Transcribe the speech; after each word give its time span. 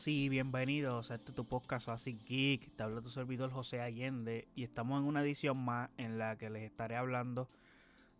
Buenas 0.00 0.08
y 0.08 0.30
bienvenidos 0.30 1.10
a 1.10 1.16
este 1.16 1.30
tu 1.32 1.44
podcast 1.44 1.90
así 1.90 2.14
Geek. 2.14 2.74
Te 2.74 2.82
habla 2.82 3.02
tu 3.02 3.10
servidor 3.10 3.50
José 3.50 3.82
Allende 3.82 4.48
y 4.54 4.64
estamos 4.64 4.98
en 4.98 5.06
una 5.06 5.20
edición 5.20 5.58
más 5.58 5.90
en 5.98 6.16
la 6.16 6.38
que 6.38 6.48
les 6.48 6.62
estaré 6.62 6.96
hablando 6.96 7.50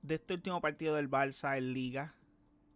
de 0.02 0.16
este 0.16 0.34
último 0.34 0.60
partido 0.60 0.94
del 0.96 1.08
Barça 1.08 1.56
en 1.56 1.72
Liga. 1.72 2.14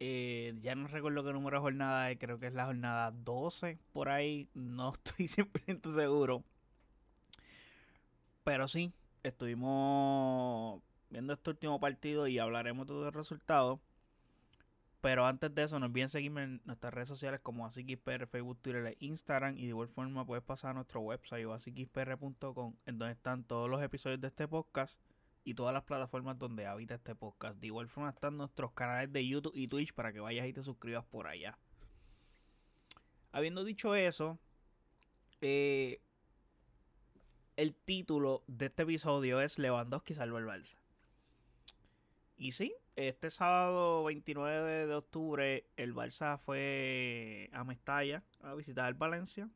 Eh, 0.01 0.55
ya 0.63 0.75
no 0.75 0.89
recuerdo 0.89 1.23
qué 1.23 1.35
número 1.35 1.59
de 1.59 1.61
jornada 1.61 2.11
es, 2.11 2.19
creo 2.19 2.39
que 2.39 2.47
es 2.47 2.55
la 2.55 2.65
jornada 2.65 3.11
12 3.11 3.79
por 3.93 4.09
ahí, 4.09 4.49
no 4.55 4.93
estoy 4.95 5.27
100% 5.27 5.95
seguro. 5.95 6.43
Pero 8.43 8.69
sí, 8.69 8.91
estuvimos 9.23 10.81
viendo 11.11 11.35
este 11.35 11.51
último 11.51 11.79
partido 11.79 12.27
y 12.27 12.39
hablaremos 12.39 12.87
todo 12.87 13.07
el 13.07 13.13
resultado. 13.13 13.81
Pero 15.05 15.27
antes 15.27 15.55
de 15.55 15.65
eso, 15.65 15.79
no 15.79 15.85
olviden 15.85 16.09
seguirme 16.09 16.45
en 16.45 16.63
nuestras 16.65 16.95
redes 16.95 17.11
sociales 17.11 17.39
como 17.39 17.67
AsiKisPR, 17.67 18.27
Facebook, 18.27 18.63
Twitter 18.63 18.87
e 18.87 18.97
Instagram. 19.01 19.59
Y 19.59 19.65
de 19.65 19.69
igual 19.69 19.89
forma 19.89 20.25
puedes 20.25 20.43
pasar 20.43 20.71
a 20.71 20.73
nuestro 20.73 21.03
website 21.03 21.47
asikispr.com, 21.47 22.75
en 22.87 22.99
donde 22.99 23.13
están 23.13 23.45
todos 23.45 23.69
los 23.69 23.83
episodios 23.83 24.19
de 24.23 24.29
este 24.29 24.49
podcast 24.49 24.99
y 25.45 25.53
todas 25.53 25.75
las 25.75 25.83
plataformas 25.83 26.39
donde 26.39 26.65
habita 26.65 26.95
este 26.95 27.15
podcast. 27.15 27.61
De 27.61 27.67
igual 27.67 27.87
forma 27.87 28.09
están 28.09 28.39
nuestros 28.39 28.73
canales 28.73 29.13
de 29.13 29.29
YouTube 29.29 29.53
y 29.55 29.69
Twitch 29.69 29.93
para 29.93 30.11
que 30.11 30.21
vayas 30.21 30.47
y 30.47 30.55
te 30.55 30.63
suscribas 30.63 31.05
por 31.05 31.27
allá. 31.27 31.59
Habiendo 33.31 33.63
dicho 33.63 33.95
eso, 33.95 34.39
eh, 35.43 36.01
el 37.59 37.75
título 37.75 38.43
de 38.47 38.65
este 38.65 38.85
episodio 38.85 39.43
es 39.43 39.59
Lewandowski 39.59 40.15
salvo 40.15 40.39
el 40.39 40.47
Barça. 40.47 40.79
Y 42.39 42.53
sí, 42.53 42.75
este 42.97 43.31
sábado 43.31 44.05
29 44.05 44.87
de 44.87 44.95
octubre 44.95 45.67
el 45.77 45.95
Barça 45.95 46.39
fue 46.39 47.51
a 47.53 47.65
Mestalla 47.65 48.23
a 48.43 48.55
visitar 48.55 48.89
el 48.89 48.95
Valencia, 48.95 49.49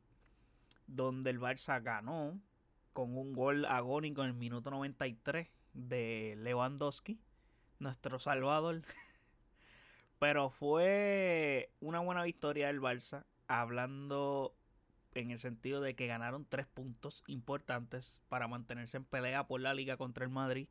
donde 0.87 1.29
el 1.29 1.39
Barça 1.39 1.81
ganó 1.81 2.39
con 2.93 3.17
un 3.17 3.33
gol 3.33 3.65
agónico 3.65 4.23
en 4.23 4.29
el 4.29 4.33
minuto 4.33 4.71
93 4.71 5.47
de 5.73 6.35
Lewandowski, 6.37 7.19
nuestro 7.79 8.19
salvador. 8.19 8.81
Pero 10.19 10.49
fue 10.49 11.71
una 11.79 11.99
buena 11.99 12.23
victoria 12.23 12.67
del 12.67 12.81
Barça, 12.81 13.23
hablando 13.47 14.53
en 15.13 15.31
el 15.31 15.39
sentido 15.39 15.79
de 15.79 15.95
que 15.95 16.07
ganaron 16.07 16.45
tres 16.45 16.67
puntos 16.67 17.23
importantes 17.27 18.21
para 18.27 18.49
mantenerse 18.49 18.97
en 18.97 19.05
pelea 19.05 19.47
por 19.47 19.61
la 19.61 19.73
liga 19.73 19.95
contra 19.95 20.25
el 20.25 20.29
Madrid 20.29 20.67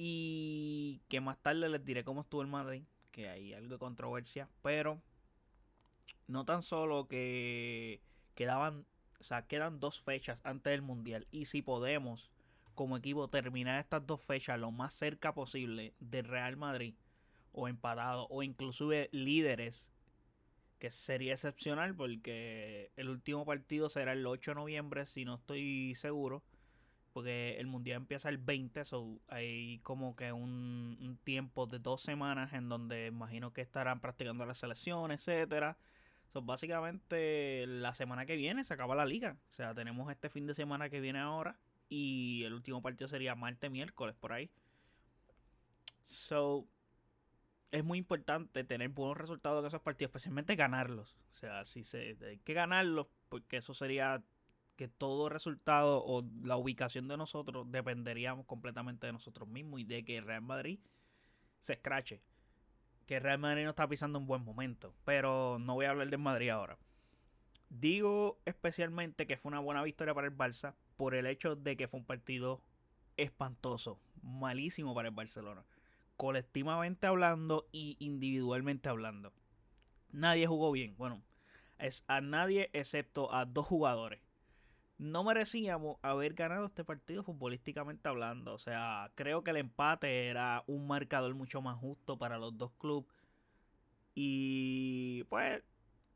y 0.00 1.02
que 1.08 1.20
más 1.20 1.36
tarde 1.38 1.68
les 1.68 1.84
diré 1.84 2.04
cómo 2.04 2.20
estuvo 2.20 2.40
el 2.40 2.46
Madrid, 2.48 2.84
que 3.10 3.28
hay 3.28 3.52
algo 3.52 3.74
de 3.74 3.78
controversia, 3.78 4.48
pero 4.62 5.02
no 6.28 6.44
tan 6.44 6.62
solo 6.62 7.08
que 7.08 8.00
quedaban, 8.36 8.86
o 9.18 9.24
sea, 9.24 9.46
quedan 9.48 9.80
dos 9.80 10.00
fechas 10.00 10.40
antes 10.44 10.70
del 10.70 10.82
Mundial 10.82 11.26
y 11.32 11.46
si 11.46 11.62
podemos 11.62 12.30
como 12.76 12.96
equipo 12.96 13.28
terminar 13.28 13.80
estas 13.80 14.06
dos 14.06 14.22
fechas 14.22 14.60
lo 14.60 14.70
más 14.70 14.94
cerca 14.94 15.34
posible 15.34 15.94
del 15.98 16.26
Real 16.26 16.56
Madrid 16.56 16.94
o 17.50 17.66
empatado 17.66 18.28
o 18.30 18.44
inclusive 18.44 19.08
líderes 19.10 19.90
que 20.78 20.92
sería 20.92 21.32
excepcional 21.32 21.96
porque 21.96 22.92
el 22.94 23.08
último 23.08 23.44
partido 23.44 23.88
será 23.88 24.12
el 24.12 24.24
8 24.24 24.52
de 24.52 24.54
noviembre 24.54 25.06
si 25.06 25.24
no 25.24 25.34
estoy 25.34 25.96
seguro 25.96 26.44
porque 27.18 27.58
el 27.58 27.66
mundial 27.66 27.96
empieza 27.96 28.28
el 28.28 28.38
20, 28.38 28.84
so 28.84 29.20
hay 29.26 29.80
como 29.80 30.14
que 30.14 30.32
un, 30.32 31.18
tiempo 31.24 31.66
de 31.66 31.80
dos 31.80 32.00
semanas 32.00 32.52
en 32.52 32.68
donde 32.68 33.06
imagino 33.06 33.52
que 33.52 33.60
estarán 33.60 34.00
practicando 34.00 34.46
la 34.46 34.54
selección, 34.54 35.10
etcétera. 35.10 35.76
So, 36.32 36.42
básicamente 36.42 37.66
la 37.66 37.92
semana 37.94 38.24
que 38.24 38.36
viene 38.36 38.62
se 38.62 38.72
acaba 38.72 38.94
la 38.94 39.04
liga. 39.04 39.36
O 39.48 39.50
sea, 39.50 39.74
tenemos 39.74 40.10
este 40.12 40.28
fin 40.28 40.46
de 40.46 40.54
semana 40.54 40.90
que 40.90 41.00
viene 41.00 41.18
ahora 41.18 41.58
y 41.88 42.44
el 42.44 42.54
último 42.54 42.82
partido 42.82 43.08
sería 43.08 43.34
martes, 43.34 43.68
miércoles, 43.68 44.14
por 44.14 44.32
ahí. 44.32 44.48
So, 46.04 46.68
es 47.72 47.82
muy 47.82 47.98
importante 47.98 48.62
tener 48.62 48.90
buenos 48.90 49.16
resultados 49.16 49.60
en 49.60 49.66
esos 49.66 49.82
partidos, 49.82 50.10
especialmente 50.10 50.54
ganarlos. 50.54 51.16
O 51.32 51.36
sea, 51.36 51.64
si 51.64 51.82
se 51.82 52.16
hay 52.24 52.38
que 52.38 52.54
ganarlos, 52.54 53.08
porque 53.28 53.56
eso 53.56 53.74
sería 53.74 54.22
que 54.78 54.86
todo 54.86 55.28
resultado 55.28 56.04
o 56.04 56.24
la 56.44 56.56
ubicación 56.56 57.08
de 57.08 57.16
nosotros 57.16 57.66
dependeríamos 57.68 58.46
completamente 58.46 59.08
de 59.08 59.12
nosotros 59.12 59.48
mismos 59.48 59.80
y 59.80 59.84
de 59.84 60.04
que 60.04 60.20
Real 60.20 60.40
Madrid 60.40 60.78
se 61.60 61.72
escrache. 61.72 62.22
Que 63.04 63.18
Real 63.18 63.40
Madrid 63.40 63.64
no 63.64 63.70
está 63.70 63.88
pisando 63.88 64.20
un 64.20 64.28
buen 64.28 64.44
momento. 64.44 64.94
Pero 65.04 65.58
no 65.58 65.74
voy 65.74 65.86
a 65.86 65.90
hablar 65.90 66.08
de 66.08 66.16
Madrid 66.16 66.50
ahora. 66.50 66.78
Digo 67.68 68.38
especialmente 68.44 69.26
que 69.26 69.36
fue 69.36 69.50
una 69.50 69.58
buena 69.58 69.82
victoria 69.82 70.14
para 70.14 70.28
el 70.28 70.36
Barça 70.36 70.76
por 70.96 71.16
el 71.16 71.26
hecho 71.26 71.56
de 71.56 71.76
que 71.76 71.88
fue 71.88 71.98
un 71.98 72.06
partido 72.06 72.62
espantoso, 73.16 73.98
malísimo 74.22 74.94
para 74.94 75.08
el 75.08 75.14
Barcelona. 75.14 75.64
Colectivamente 76.16 77.08
hablando 77.08 77.66
y 77.72 77.96
individualmente 77.98 78.88
hablando. 78.88 79.32
Nadie 80.12 80.46
jugó 80.46 80.70
bien. 80.70 80.94
Bueno, 80.96 81.20
es 81.78 82.04
a 82.06 82.20
nadie 82.20 82.70
excepto 82.72 83.34
a 83.34 83.44
dos 83.44 83.66
jugadores 83.66 84.27
no 84.98 85.22
merecíamos 85.22 85.96
haber 86.02 86.34
ganado 86.34 86.66
este 86.66 86.84
partido 86.84 87.22
futbolísticamente 87.22 88.08
hablando. 88.08 88.52
O 88.52 88.58
sea, 88.58 89.10
creo 89.14 89.44
que 89.44 89.52
el 89.52 89.58
empate 89.58 90.26
era 90.26 90.64
un 90.66 90.86
marcador 90.88 91.34
mucho 91.34 91.62
más 91.62 91.78
justo 91.78 92.18
para 92.18 92.38
los 92.38 92.58
dos 92.58 92.72
clubes. 92.72 93.08
Y 94.14 95.22
pues, 95.24 95.62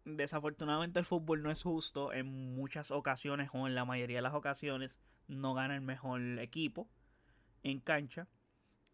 desafortunadamente 0.04 0.98
el 0.98 1.04
fútbol 1.04 1.42
no 1.42 1.50
es 1.52 1.62
justo. 1.62 2.12
En 2.12 2.54
muchas 2.56 2.90
ocasiones, 2.90 3.50
o 3.52 3.68
en 3.68 3.76
la 3.76 3.84
mayoría 3.84 4.18
de 4.18 4.22
las 4.22 4.34
ocasiones, 4.34 4.98
no 5.28 5.54
gana 5.54 5.76
el 5.76 5.82
mejor 5.82 6.20
equipo 6.40 6.88
en 7.62 7.78
cancha. 7.78 8.26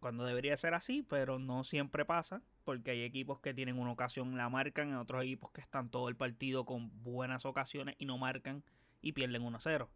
Cuando 0.01 0.25
debería 0.27 0.57
ser 0.59 0.75
así, 0.75 1.03
pero 1.03 1.39
no 1.39 1.65
siempre 1.65 2.05
pasa. 2.05 2.43
Porque 2.65 2.91
hay 2.91 3.03
equipos 3.05 3.41
que 3.41 3.55
tienen 3.55 3.79
una 3.79 3.93
ocasión, 3.93 4.37
la 4.37 4.51
marcan. 4.51 4.91
En 4.91 4.97
otros 4.97 5.23
equipos 5.23 5.51
que 5.53 5.63
están 5.63 5.89
todo 5.89 6.11
el 6.11 6.17
partido 6.17 6.67
con 6.67 7.03
buenas 7.03 7.47
ocasiones 7.47 7.97
y 7.99 8.05
no 8.05 8.19
marcan 8.19 8.63
y 9.01 9.13
pierden 9.13 9.43
1-0. 9.43 9.89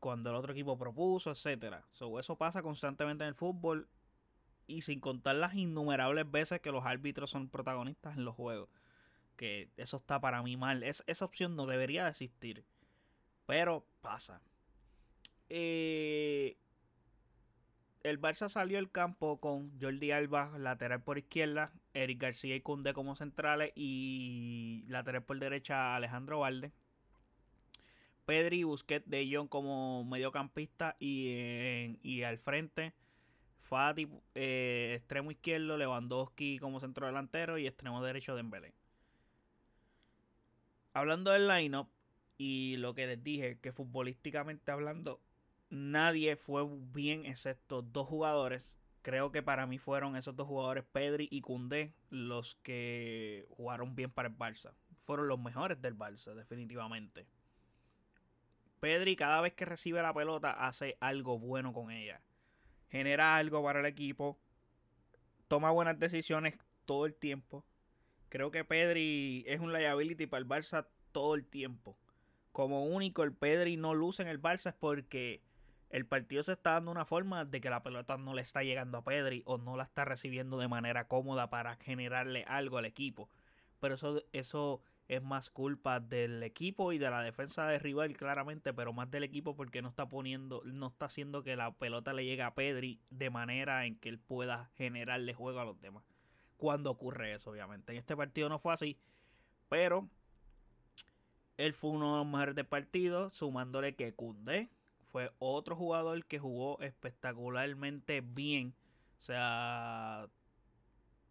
Cuando 0.00 0.30
el 0.30 0.36
otro 0.36 0.52
equipo 0.52 0.76
propuso, 0.76 1.30
etcétera. 1.30 1.84
eso 1.92 2.36
pasa 2.36 2.62
constantemente 2.62 3.24
en 3.24 3.28
el 3.28 3.34
fútbol 3.34 3.88
y 4.66 4.82
sin 4.82 5.00
contar 5.00 5.36
las 5.36 5.54
innumerables 5.54 6.30
veces 6.30 6.60
que 6.60 6.72
los 6.72 6.84
árbitros 6.84 7.30
son 7.30 7.48
protagonistas 7.48 8.16
en 8.16 8.24
los 8.24 8.34
juegos. 8.34 8.68
Que 9.36 9.70
eso 9.76 9.96
está 9.96 10.20
para 10.20 10.42
mí 10.42 10.56
mal. 10.56 10.82
Es, 10.82 11.02
esa 11.06 11.24
opción 11.24 11.56
no 11.56 11.66
debería 11.66 12.04
de 12.04 12.10
existir. 12.10 12.64
Pero 13.46 13.86
pasa. 14.00 14.40
Eh, 15.48 16.56
el 18.04 18.20
Barça 18.20 18.48
salió 18.48 18.78
al 18.78 18.90
campo 18.90 19.40
con 19.40 19.78
Jordi 19.80 20.10
Alba 20.10 20.58
lateral 20.58 21.02
por 21.02 21.16
izquierda, 21.16 21.72
Eric 21.94 22.20
García 22.20 22.54
y 22.54 22.60
Cunde 22.60 22.92
como 22.92 23.16
centrales 23.16 23.72
y 23.74 24.84
lateral 24.88 25.24
por 25.24 25.38
derecha 25.38 25.96
Alejandro 25.96 26.40
Valde. 26.40 26.72
Pedri, 28.24 28.64
Busquets, 28.64 29.08
De 29.08 29.28
Jong 29.30 29.48
como 29.48 30.04
mediocampista 30.04 30.96
y, 30.98 31.98
y 32.02 32.22
al 32.22 32.38
frente 32.38 32.94
Fati, 33.64 34.08
eh, 34.34 34.94
extremo 34.98 35.30
izquierdo, 35.30 35.78
Lewandowski 35.78 36.58
como 36.58 36.80
centro 36.80 37.06
delantero 37.06 37.58
y 37.58 37.66
extremo 37.66 38.02
derecho 38.02 38.36
Dembélé. 38.36 38.74
Hablando 40.92 41.32
del 41.32 41.48
lineup 41.48 41.88
y 42.36 42.76
lo 42.76 42.94
que 42.94 43.06
les 43.06 43.22
dije, 43.24 43.58
que 43.60 43.72
futbolísticamente 43.72 44.70
hablando 44.70 45.20
nadie 45.70 46.36
fue 46.36 46.66
bien 46.68 47.24
excepto 47.24 47.82
dos 47.82 48.06
jugadores. 48.06 48.78
Creo 49.02 49.32
que 49.32 49.42
para 49.42 49.66
mí 49.66 49.78
fueron 49.78 50.16
esos 50.16 50.36
dos 50.36 50.46
jugadores, 50.46 50.84
Pedri 50.84 51.28
y 51.30 51.40
Cundé, 51.40 51.94
los 52.10 52.54
que 52.56 53.46
jugaron 53.50 53.94
bien 53.94 54.10
para 54.10 54.28
el 54.28 54.36
Barça. 54.36 54.72
Fueron 54.98 55.28
los 55.28 55.38
mejores 55.38 55.80
del 55.82 55.96
Barça, 55.96 56.34
definitivamente. 56.34 57.26
Pedri 58.84 59.16
cada 59.16 59.40
vez 59.40 59.54
que 59.54 59.64
recibe 59.64 60.02
la 60.02 60.12
pelota 60.12 60.50
hace 60.50 60.98
algo 61.00 61.38
bueno 61.38 61.72
con 61.72 61.90
ella. 61.90 62.20
Genera 62.90 63.38
algo 63.38 63.64
para 63.64 63.80
el 63.80 63.86
equipo. 63.86 64.38
Toma 65.48 65.70
buenas 65.70 65.98
decisiones 65.98 66.58
todo 66.84 67.06
el 67.06 67.14
tiempo. 67.14 67.64
Creo 68.28 68.50
que 68.50 68.62
Pedri 68.62 69.42
es 69.46 69.60
un 69.60 69.72
liability 69.72 70.26
para 70.26 70.42
el 70.42 70.46
Barça 70.46 70.86
todo 71.12 71.34
el 71.34 71.46
tiempo. 71.46 71.96
Como 72.52 72.84
único, 72.84 73.22
el 73.22 73.32
Pedri 73.32 73.78
no 73.78 73.94
luce 73.94 74.20
en 74.20 74.28
el 74.28 74.42
Barça 74.42 74.68
es 74.68 74.74
porque 74.74 75.40
el 75.88 76.04
partido 76.04 76.42
se 76.42 76.52
está 76.52 76.72
dando 76.72 76.90
una 76.90 77.06
forma 77.06 77.46
de 77.46 77.62
que 77.62 77.70
la 77.70 77.82
pelota 77.82 78.18
no 78.18 78.34
le 78.34 78.42
está 78.42 78.64
llegando 78.64 78.98
a 78.98 79.04
Pedri 79.04 79.44
o 79.46 79.56
no 79.56 79.78
la 79.78 79.84
está 79.84 80.04
recibiendo 80.04 80.58
de 80.58 80.68
manera 80.68 81.08
cómoda 81.08 81.48
para 81.48 81.76
generarle 81.76 82.44
algo 82.46 82.76
al 82.76 82.84
equipo. 82.84 83.30
Pero 83.80 83.94
eso, 83.94 84.22
eso 84.34 84.82
es 85.08 85.22
más 85.22 85.50
culpa 85.50 86.00
del 86.00 86.42
equipo 86.42 86.92
y 86.92 86.98
de 86.98 87.10
la 87.10 87.22
defensa 87.22 87.66
de 87.66 87.78
rival 87.78 88.16
claramente, 88.16 88.72
pero 88.72 88.92
más 88.92 89.10
del 89.10 89.24
equipo 89.24 89.54
porque 89.54 89.82
no 89.82 89.88
está 89.88 90.08
poniendo, 90.08 90.62
no 90.64 90.88
está 90.88 91.06
haciendo 91.06 91.42
que 91.42 91.56
la 91.56 91.72
pelota 91.74 92.12
le 92.12 92.24
llegue 92.24 92.42
a 92.42 92.54
Pedri 92.54 93.00
de 93.10 93.30
manera 93.30 93.86
en 93.86 93.96
que 93.96 94.08
él 94.08 94.18
pueda 94.18 94.70
generarle 94.76 95.34
juego 95.34 95.60
a 95.60 95.64
los 95.64 95.80
demás. 95.80 96.04
Cuando 96.56 96.90
ocurre 96.90 97.34
eso, 97.34 97.50
obviamente. 97.50 97.92
En 97.92 97.98
este 97.98 98.16
partido 98.16 98.48
no 98.48 98.58
fue 98.58 98.72
así, 98.72 98.98
pero 99.68 100.08
él 101.56 101.74
fue 101.74 101.90
uno 101.90 102.12
de 102.12 102.18
los 102.18 102.26
mejores 102.26 102.54
del 102.54 102.66
partido, 102.66 103.30
sumándole 103.30 103.94
que 103.94 104.14
Cundé 104.14 104.70
fue 105.14 105.30
otro 105.38 105.76
jugador 105.76 106.24
que 106.24 106.38
jugó 106.38 106.80
espectacularmente 106.80 108.20
bien. 108.20 108.74
O 109.18 109.22
sea, 109.22 110.28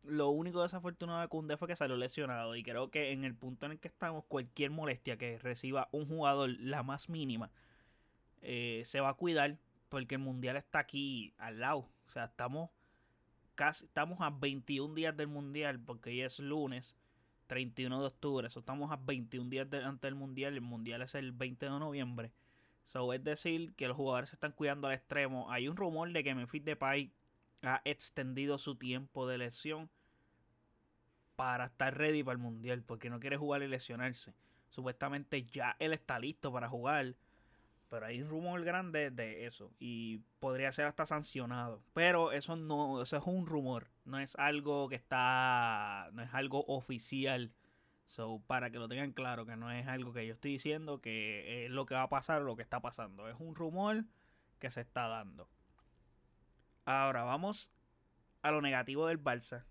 lo 0.03 0.29
único 0.29 0.61
desafortunado 0.61 1.21
de 1.21 1.27
Cundé 1.27 1.57
fue 1.57 1.67
que 1.67 1.75
salió 1.75 1.97
lesionado. 1.97 2.55
Y 2.55 2.63
creo 2.63 2.89
que 2.91 3.11
en 3.11 3.23
el 3.23 3.35
punto 3.35 3.65
en 3.65 3.73
el 3.73 3.79
que 3.79 3.87
estamos, 3.87 4.25
cualquier 4.25 4.71
molestia 4.71 5.17
que 5.17 5.37
reciba 5.39 5.89
un 5.91 6.07
jugador, 6.07 6.49
la 6.59 6.83
más 6.83 7.09
mínima, 7.09 7.51
eh, 8.41 8.81
se 8.85 8.99
va 8.99 9.09
a 9.09 9.13
cuidar. 9.15 9.57
Porque 9.89 10.15
el 10.15 10.21
mundial 10.21 10.57
está 10.57 10.79
aquí 10.79 11.33
al 11.37 11.59
lado. 11.59 11.87
O 12.07 12.09
sea, 12.09 12.25
estamos 12.25 12.71
casi 13.55 13.85
estamos 13.85 14.19
a 14.21 14.31
21 14.31 14.95
días 14.95 15.15
del 15.15 15.27
mundial. 15.27 15.79
Porque 15.79 16.09
hoy 16.09 16.21
es 16.21 16.39
lunes 16.39 16.95
31 17.47 18.01
de 18.01 18.07
octubre. 18.07 18.47
Eso 18.47 18.59
estamos 18.59 18.91
a 18.91 18.97
21 18.97 19.49
días 19.49 19.69
de, 19.69 19.83
antes 19.83 20.01
del 20.01 20.15
mundial. 20.15 20.55
El 20.55 20.61
mundial 20.61 21.01
es 21.03 21.15
el 21.15 21.31
20 21.31 21.65
de 21.65 21.71
noviembre. 21.71 22.31
So, 22.85 23.13
es 23.13 23.23
decir, 23.23 23.73
que 23.75 23.87
los 23.87 23.95
jugadores 23.95 24.29
se 24.29 24.35
están 24.35 24.51
cuidando 24.51 24.87
al 24.87 24.93
extremo. 24.93 25.49
Hay 25.51 25.67
un 25.67 25.77
rumor 25.77 26.11
de 26.11 26.23
que 26.23 26.35
Memphis 26.35 26.65
Depay 26.65 27.11
ha 27.63 27.81
extendido 27.85 28.57
su 28.57 28.75
tiempo 28.75 29.27
de 29.27 29.37
lesión 29.37 29.89
para 31.35 31.65
estar 31.65 31.97
ready 31.97 32.23
para 32.23 32.33
el 32.33 32.39
mundial, 32.39 32.83
porque 32.83 33.09
no 33.09 33.19
quiere 33.19 33.37
jugar 33.37 33.63
y 33.63 33.67
lesionarse. 33.67 34.33
Supuestamente 34.69 35.43
ya 35.43 35.75
él 35.79 35.93
está 35.93 36.19
listo 36.19 36.51
para 36.51 36.69
jugar, 36.69 37.15
pero 37.89 38.05
hay 38.05 38.21
un 38.21 38.29
rumor 38.29 38.63
grande 38.63 39.11
de 39.11 39.45
eso 39.45 39.71
y 39.79 40.19
podría 40.39 40.71
ser 40.71 40.85
hasta 40.85 41.05
sancionado. 41.05 41.81
Pero 41.93 42.31
eso 42.31 42.55
no, 42.55 43.01
eso 43.01 43.17
es 43.17 43.23
un 43.25 43.45
rumor, 43.45 43.87
no 44.05 44.19
es 44.19 44.35
algo 44.35 44.89
que 44.89 44.95
está, 44.95 46.09
no 46.13 46.21
es 46.21 46.33
algo 46.33 46.65
oficial. 46.67 47.51
So, 48.07 48.43
para 48.45 48.69
que 48.69 48.77
lo 48.77 48.87
tengan 48.87 49.11
claro, 49.11 49.45
que 49.45 49.55
no 49.55 49.71
es 49.71 49.87
algo 49.87 50.13
que 50.13 50.27
yo 50.27 50.33
estoy 50.33 50.51
diciendo 50.51 51.01
que 51.01 51.65
es 51.65 51.71
lo 51.71 51.85
que 51.85 51.95
va 51.95 52.03
a 52.03 52.09
pasar 52.09 52.41
o 52.41 52.45
lo 52.45 52.55
que 52.55 52.61
está 52.61 52.79
pasando. 52.79 53.27
Es 53.27 53.35
un 53.39 53.55
rumor 53.55 54.05
que 54.59 54.69
se 54.69 54.81
está 54.81 55.07
dando. 55.07 55.47
Ahora 56.85 57.23
vamos 57.23 57.71
a 58.41 58.51
lo 58.51 58.61
negativo 58.61 59.07
del 59.07 59.23
Barça, 59.23 59.63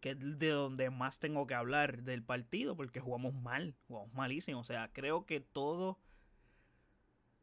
que 0.00 0.10
es 0.10 0.18
de 0.20 0.48
donde 0.48 0.90
más 0.90 1.18
tengo 1.18 1.46
que 1.46 1.54
hablar 1.54 2.02
del 2.02 2.22
partido, 2.22 2.76
porque 2.76 3.00
jugamos 3.00 3.34
mal, 3.34 3.74
jugamos 3.86 4.12
malísimo. 4.12 4.60
O 4.60 4.64
sea, 4.64 4.90
creo 4.92 5.24
que 5.26 5.40
todo. 5.40 5.98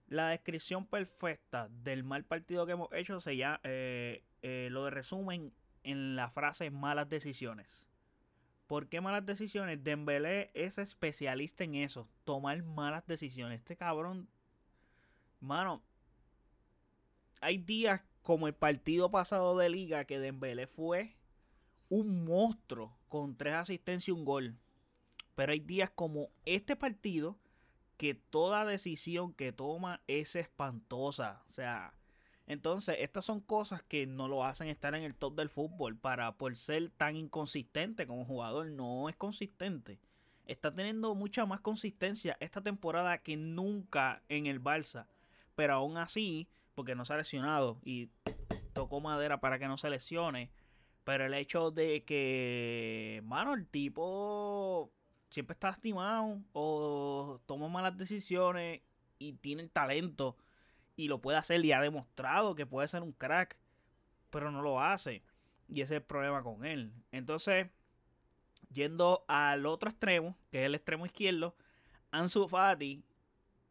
La 0.07 0.29
descripción 0.29 0.85
perfecta 0.85 1.69
del 1.69 2.03
mal 2.03 2.23
partido 2.25 2.65
que 2.65 2.73
hemos 2.73 2.91
hecho 2.91 3.19
se 3.19 3.37
ya 3.37 3.59
eh, 3.63 4.23
eh, 4.41 4.67
lo 4.69 4.85
de 4.85 4.91
resumen 4.91 5.53
en 5.83 6.15
la 6.15 6.29
frase 6.29 6.69
malas 6.69 7.09
decisiones. 7.09 7.83
¿Por 8.67 8.89
qué 8.89 9.01
malas 9.01 9.25
decisiones? 9.25 9.83
Dembélé 9.83 10.51
es 10.53 10.77
especialista 10.77 11.63
en 11.63 11.75
eso, 11.75 12.07
tomar 12.25 12.61
malas 12.63 13.05
decisiones. 13.07 13.59
Este 13.59 13.75
cabrón, 13.75 14.27
mano, 15.39 15.81
hay 17.41 17.57
días 17.57 18.01
como 18.23 18.47
el 18.47 18.55
partido 18.55 19.11
pasado 19.11 19.57
de 19.57 19.69
liga 19.69 20.05
que 20.05 20.17
Dembélé 20.17 20.65
fue 20.65 21.15
un 21.89 22.25
monstruo 22.25 22.97
con 23.09 23.35
tres 23.35 23.53
asistencias 23.53 24.07
y 24.07 24.11
un 24.11 24.25
gol. 24.25 24.55
Pero 25.35 25.51
hay 25.51 25.59
días 25.59 25.91
como 25.93 26.29
este 26.45 26.75
partido 26.75 27.37
que 27.97 28.15
toda 28.15 28.65
decisión 28.65 29.33
que 29.33 29.51
toma 29.51 30.01
es 30.07 30.35
espantosa. 30.35 31.43
O 31.49 31.53
sea, 31.53 31.93
entonces 32.47 32.97
estas 32.99 33.25
son 33.25 33.41
cosas 33.41 33.83
que 33.83 34.07
no 34.07 34.27
lo 34.27 34.43
hacen 34.45 34.69
estar 34.69 34.95
en 34.95 35.03
el 35.03 35.15
top 35.15 35.35
del 35.35 35.49
fútbol 35.49 35.97
para 35.97 36.31
por 36.37 36.55
ser 36.55 36.89
tan 36.91 37.15
inconsistente 37.15 38.07
como 38.07 38.25
jugador. 38.25 38.67
No 38.67 39.09
es 39.09 39.15
consistente. 39.15 39.99
Está 40.45 40.73
teniendo 40.73 41.13
mucha 41.13 41.45
más 41.45 41.59
consistencia 41.59 42.37
esta 42.39 42.61
temporada 42.61 43.17
que 43.17 43.35
nunca 43.37 44.23
en 44.29 44.45
el 44.45 44.61
Barça. 44.61 45.07
Pero 45.55 45.73
aún 45.73 45.97
así 45.97 46.47
porque 46.75 46.95
no 46.95 47.05
se 47.05 47.13
ha 47.13 47.17
lesionado 47.17 47.79
y 47.83 48.09
tocó 48.73 49.01
madera 49.01 49.39
para 49.39 49.59
que 49.59 49.67
no 49.67 49.77
se 49.77 49.89
lesione. 49.89 50.51
Pero 51.03 51.25
el 51.25 51.33
hecho 51.33 51.71
de 51.71 52.03
que, 52.05 53.21
mano, 53.25 53.53
el 53.53 53.67
tipo 53.67 54.91
siempre 55.29 55.53
está 55.53 55.69
lastimado 55.69 56.39
o 56.53 57.41
toma 57.45 57.67
malas 57.67 57.97
decisiones 57.97 58.81
y 59.19 59.33
tiene 59.33 59.63
el 59.63 59.71
talento 59.71 60.37
y 60.95 61.07
lo 61.07 61.19
puede 61.19 61.37
hacer 61.37 61.63
y 61.65 61.71
ha 61.71 61.81
demostrado 61.81 62.55
que 62.55 62.65
puede 62.65 62.87
ser 62.87 63.01
un 63.01 63.11
crack, 63.11 63.57
pero 64.29 64.51
no 64.51 64.61
lo 64.61 64.81
hace. 64.81 65.23
Y 65.67 65.81
ese 65.81 65.95
es 65.95 66.01
el 66.01 66.05
problema 66.05 66.43
con 66.43 66.65
él. 66.65 66.93
Entonces, 67.11 67.67
yendo 68.71 69.25
al 69.27 69.65
otro 69.65 69.89
extremo, 69.89 70.37
que 70.51 70.61
es 70.61 70.65
el 70.65 70.75
extremo 70.75 71.05
izquierdo, 71.05 71.55
Ansu 72.11 72.47
Fati 72.47 73.03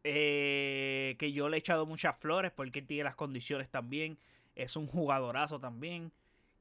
eh, 0.03 1.15
que 1.17 1.31
yo 1.31 1.47
le 1.49 1.57
he 1.57 1.59
echado 1.59 1.85
muchas 1.85 2.17
flores 2.17 2.51
porque 2.51 2.81
tiene 2.81 3.05
las 3.05 3.15
condiciones 3.15 3.69
también. 3.69 4.17
Es 4.55 4.75
un 4.75 4.87
jugadorazo 4.87 5.59
también. 5.59 6.11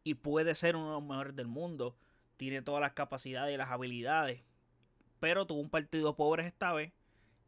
Y 0.05 0.15
puede 0.15 0.55
ser 0.55 0.77
uno 0.77 0.87
de 0.87 0.93
los 0.93 1.03
mejores 1.03 1.37
del 1.37 1.49
mundo. 1.49 1.97
Tiene 2.37 2.63
todas 2.63 2.81
las 2.81 2.93
capacidades 2.93 3.55
y 3.55 3.59
las 3.59 3.71
habilidades. 3.71 4.43
Pero 5.21 5.47
tuvo 5.47 5.61
un 5.61 5.71
partido 5.71 6.17
pobre 6.17 6.47
esta 6.47 6.73
vez. 6.73 6.93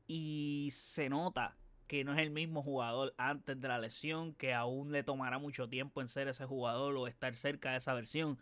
Y 0.06 0.68
se 0.72 1.08
nota 1.08 1.56
que 1.86 2.04
no 2.04 2.12
es 2.12 2.18
el 2.18 2.30
mismo 2.30 2.62
jugador 2.62 3.14
antes 3.16 3.60
de 3.60 3.68
la 3.68 3.78
lesión. 3.78 4.34
Que 4.34 4.54
aún 4.54 4.92
le 4.92 5.04
tomará 5.04 5.38
mucho 5.38 5.68
tiempo 5.68 6.00
en 6.00 6.08
ser 6.08 6.28
ese 6.28 6.44
jugador 6.44 6.96
o 6.96 7.06
estar 7.06 7.34
cerca 7.36 7.72
de 7.72 7.78
esa 7.78 7.94
versión. 7.94 8.38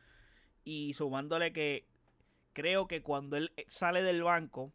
Y 0.64 0.94
sumándole 0.94 1.52
que 1.52 1.86
creo 2.52 2.86
que 2.86 3.02
cuando 3.02 3.36
él 3.36 3.52
sale 3.68 4.02
del 4.02 4.22
banco 4.22 4.72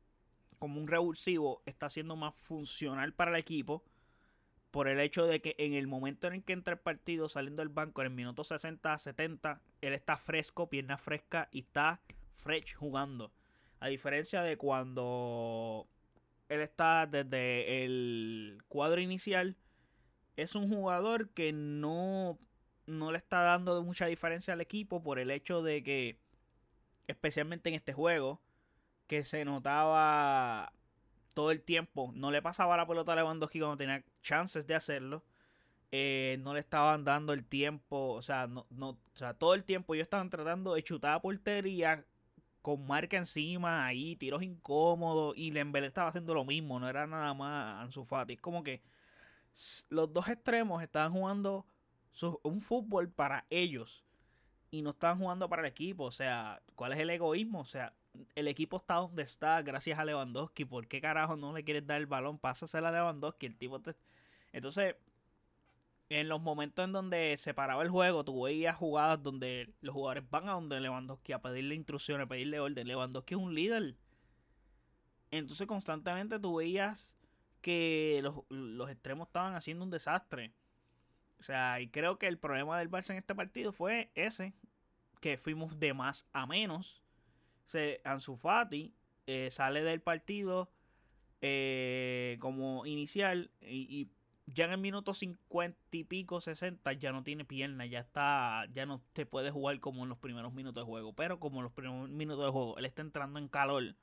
como 0.59 0.79
un 0.79 0.87
revulsivo 0.87 1.61
está 1.65 1.89
siendo 1.89 2.15
más 2.15 2.35
funcional 2.35 3.13
para 3.13 3.31
el 3.31 3.37
equipo 3.37 3.83
por 4.71 4.87
el 4.87 4.99
hecho 4.99 5.25
de 5.25 5.41
que 5.41 5.55
en 5.57 5.73
el 5.73 5.87
momento 5.87 6.27
en 6.27 6.33
el 6.33 6.43
que 6.43 6.53
entra 6.53 6.73
el 6.73 6.79
partido 6.79 7.29
saliendo 7.29 7.61
del 7.61 7.69
banco 7.69 8.01
en 8.01 8.07
el 8.07 8.13
minuto 8.13 8.43
60 8.43 8.97
70 8.97 9.61
él 9.81 9.93
está 9.93 10.17
fresco, 10.17 10.69
pierna 10.69 10.97
fresca 10.97 11.47
y 11.51 11.59
está 11.59 12.01
fresh 12.35 12.75
jugando. 12.75 13.31
A 13.79 13.87
diferencia 13.87 14.41
de 14.41 14.57
cuando 14.57 15.87
él 16.49 16.61
está 16.61 17.05
desde 17.05 17.85
el 17.85 18.61
cuadro 18.67 19.01
inicial 19.01 19.55
es 20.35 20.55
un 20.55 20.69
jugador 20.69 21.29
que 21.29 21.53
no 21.53 22.37
no 22.85 23.11
le 23.11 23.17
está 23.17 23.41
dando 23.41 23.83
mucha 23.83 24.05
diferencia 24.05 24.53
al 24.53 24.61
equipo 24.61 25.03
por 25.03 25.19
el 25.19 25.29
hecho 25.31 25.61
de 25.61 25.83
que 25.83 26.19
especialmente 27.07 27.69
en 27.69 27.75
este 27.75 27.93
juego 27.93 28.41
que 29.07 29.23
se 29.23 29.45
notaba 29.45 30.71
todo 31.33 31.51
el 31.51 31.61
tiempo. 31.61 32.11
No 32.15 32.31
le 32.31 32.41
pasaba 32.41 32.77
la 32.77 32.87
pelota 32.87 33.13
a 33.13 33.15
Lewandowski 33.15 33.59
cuando 33.59 33.77
tenía 33.77 34.03
chances 34.21 34.67
de 34.67 34.75
hacerlo. 34.75 35.23
Eh, 35.91 36.37
no 36.41 36.53
le 36.53 36.59
estaban 36.59 37.05
dando 37.05 37.33
el 37.33 37.45
tiempo. 37.45 38.13
O 38.13 38.21
sea, 38.21 38.47
no, 38.47 38.65
no, 38.69 38.89
o 38.89 38.97
sea, 39.13 39.33
todo 39.33 39.53
el 39.53 39.63
tiempo 39.63 39.93
ellos 39.93 40.05
estaban 40.05 40.29
tratando 40.29 40.73
de 40.73 40.83
chutar 40.83 41.13
a 41.13 41.21
portería 41.21 42.05
con 42.61 42.85
marca 42.85 43.15
encima, 43.15 43.85
ahí, 43.85 44.15
tiros 44.17 44.43
incómodos. 44.43 45.37
Y 45.37 45.51
Lembele 45.51 45.87
estaba 45.87 46.09
haciendo 46.09 46.33
lo 46.33 46.43
mismo. 46.43 46.79
No 46.79 46.89
era 46.89 47.07
nada 47.07 47.33
más 47.33 47.81
Ansu. 47.81 48.05
Es 48.27 48.41
como 48.41 48.63
que 48.63 48.81
los 49.89 50.11
dos 50.11 50.27
extremos 50.27 50.83
estaban 50.83 51.13
jugando 51.13 51.65
un 52.43 52.61
fútbol 52.61 53.09
para 53.09 53.45
ellos. 53.49 54.03
Y 54.69 54.81
no 54.81 54.89
estaban 54.89 55.19
jugando 55.19 55.47
para 55.47 55.61
el 55.61 55.67
equipo. 55.67 56.03
O 56.03 56.11
sea, 56.11 56.61
¿cuál 56.75 56.93
es 56.93 56.99
el 56.99 57.09
egoísmo? 57.09 57.61
O 57.61 57.65
sea, 57.65 57.93
el 58.35 58.47
equipo 58.47 58.77
está 58.77 58.95
donde 58.95 59.23
está 59.23 59.61
gracias 59.61 59.99
a 59.99 60.05
Lewandowski. 60.05 60.65
¿Por 60.65 60.87
qué 60.87 61.01
carajo 61.01 61.35
no 61.35 61.53
le 61.53 61.63
quieres 61.63 61.85
dar 61.85 61.97
el 61.99 62.07
balón? 62.07 62.37
Pásasela 62.39 62.89
a 62.89 62.91
Lewandowski. 62.91 63.45
El 63.45 63.57
tipo 63.57 63.79
te... 63.81 63.95
Entonces, 64.53 64.95
en 66.09 66.29
los 66.29 66.41
momentos 66.41 66.85
en 66.85 66.93
donde 66.93 67.35
se 67.37 67.53
paraba 67.53 67.83
el 67.83 67.89
juego, 67.89 68.23
tú 68.23 68.43
veías 68.43 68.75
jugadas 68.75 69.21
donde 69.21 69.73
los 69.81 69.93
jugadores 69.93 70.29
van 70.29 70.47
a 70.49 70.53
donde 70.53 70.79
Lewandowski 70.79 71.33
a 71.33 71.41
pedirle 71.41 71.75
instrucciones, 71.75 72.25
a 72.25 72.29
pedirle 72.29 72.59
orden. 72.59 72.87
Lewandowski 72.87 73.33
es 73.33 73.39
un 73.39 73.53
líder. 73.53 73.95
Entonces, 75.31 75.67
constantemente 75.67 76.39
tú 76.39 76.55
veías 76.55 77.15
que 77.61 78.21
los, 78.23 78.43
los 78.49 78.89
extremos 78.89 79.27
estaban 79.27 79.55
haciendo 79.55 79.83
un 79.83 79.91
desastre. 79.91 80.53
O 81.39 81.43
sea, 81.43 81.81
y 81.81 81.89
creo 81.89 82.17
que 82.17 82.27
el 82.27 82.37
problema 82.37 82.79
del 82.79 82.89
Barça 82.89 83.11
en 83.11 83.17
este 83.17 83.35
partido 83.35 83.71
fue 83.71 84.11
ese, 84.15 84.53
que 85.19 85.37
fuimos 85.37 85.79
de 85.79 85.93
más 85.93 86.27
a 86.31 86.45
menos 86.45 87.03
se, 87.67 88.01
Ansu 88.03 88.35
Fati 88.35 88.93
eh, 89.27 89.51
sale 89.51 89.83
del 89.83 90.01
partido 90.01 90.71
eh, 91.41 92.37
como 92.39 92.85
inicial 92.85 93.51
y, 93.61 94.09
ya 94.47 94.63
en 94.63 94.71
el 94.71 94.77
minuto 94.77 95.13
50 95.13 95.77
y 95.91 96.05
pico, 96.05 96.39
60, 96.39 96.93
ya 96.93 97.11
no 97.11 97.21
tiene 97.21 97.43
pierna, 97.43 97.85
ya 97.85 97.99
está, 97.99 98.65
ya 98.73 98.85
no 98.85 99.01
te 99.11 99.25
puede 99.25 99.51
jugar 99.51 99.81
como 99.81 100.03
en 100.03 100.09
los 100.09 100.17
primeros 100.17 100.53
minutos 100.53 100.81
de 100.81 100.85
juego. 100.85 101.11
Pero 101.11 101.37
como 101.41 101.59
en 101.59 101.65
los 101.65 101.73
primeros 101.73 102.09
minutos 102.09 102.45
de 102.45 102.51
juego, 102.51 102.77
él 102.77 102.85
está 102.85 103.01
entrando 103.01 103.39
en 103.39 103.49
calor, 103.49 103.95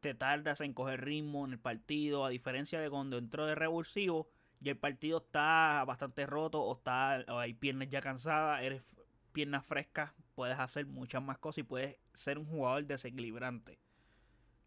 te 0.00 0.14
tardas 0.14 0.62
en 0.62 0.72
coger 0.72 1.04
ritmo 1.04 1.44
en 1.44 1.52
el 1.52 1.58
partido, 1.58 2.24
a 2.24 2.30
diferencia 2.30 2.80
de 2.80 2.88
cuando 2.88 3.18
entró 3.18 3.44
de 3.44 3.54
revulsivo, 3.54 4.30
y 4.62 4.70
el 4.70 4.78
partido 4.78 5.18
está 5.18 5.84
bastante 5.86 6.24
roto 6.24 6.62
o 6.62 6.78
está 6.78 7.22
o 7.28 7.38
hay 7.38 7.52
piernas 7.52 7.90
ya 7.90 8.00
cansadas, 8.00 8.62
eres 8.62 8.96
piernas 9.32 9.66
frescas, 9.66 10.12
puedes 10.38 10.60
hacer 10.60 10.86
muchas 10.86 11.20
más 11.20 11.36
cosas 11.38 11.58
y 11.58 11.62
puedes 11.64 11.96
ser 12.14 12.38
un 12.38 12.46
jugador 12.46 12.86
desequilibrante. 12.86 13.80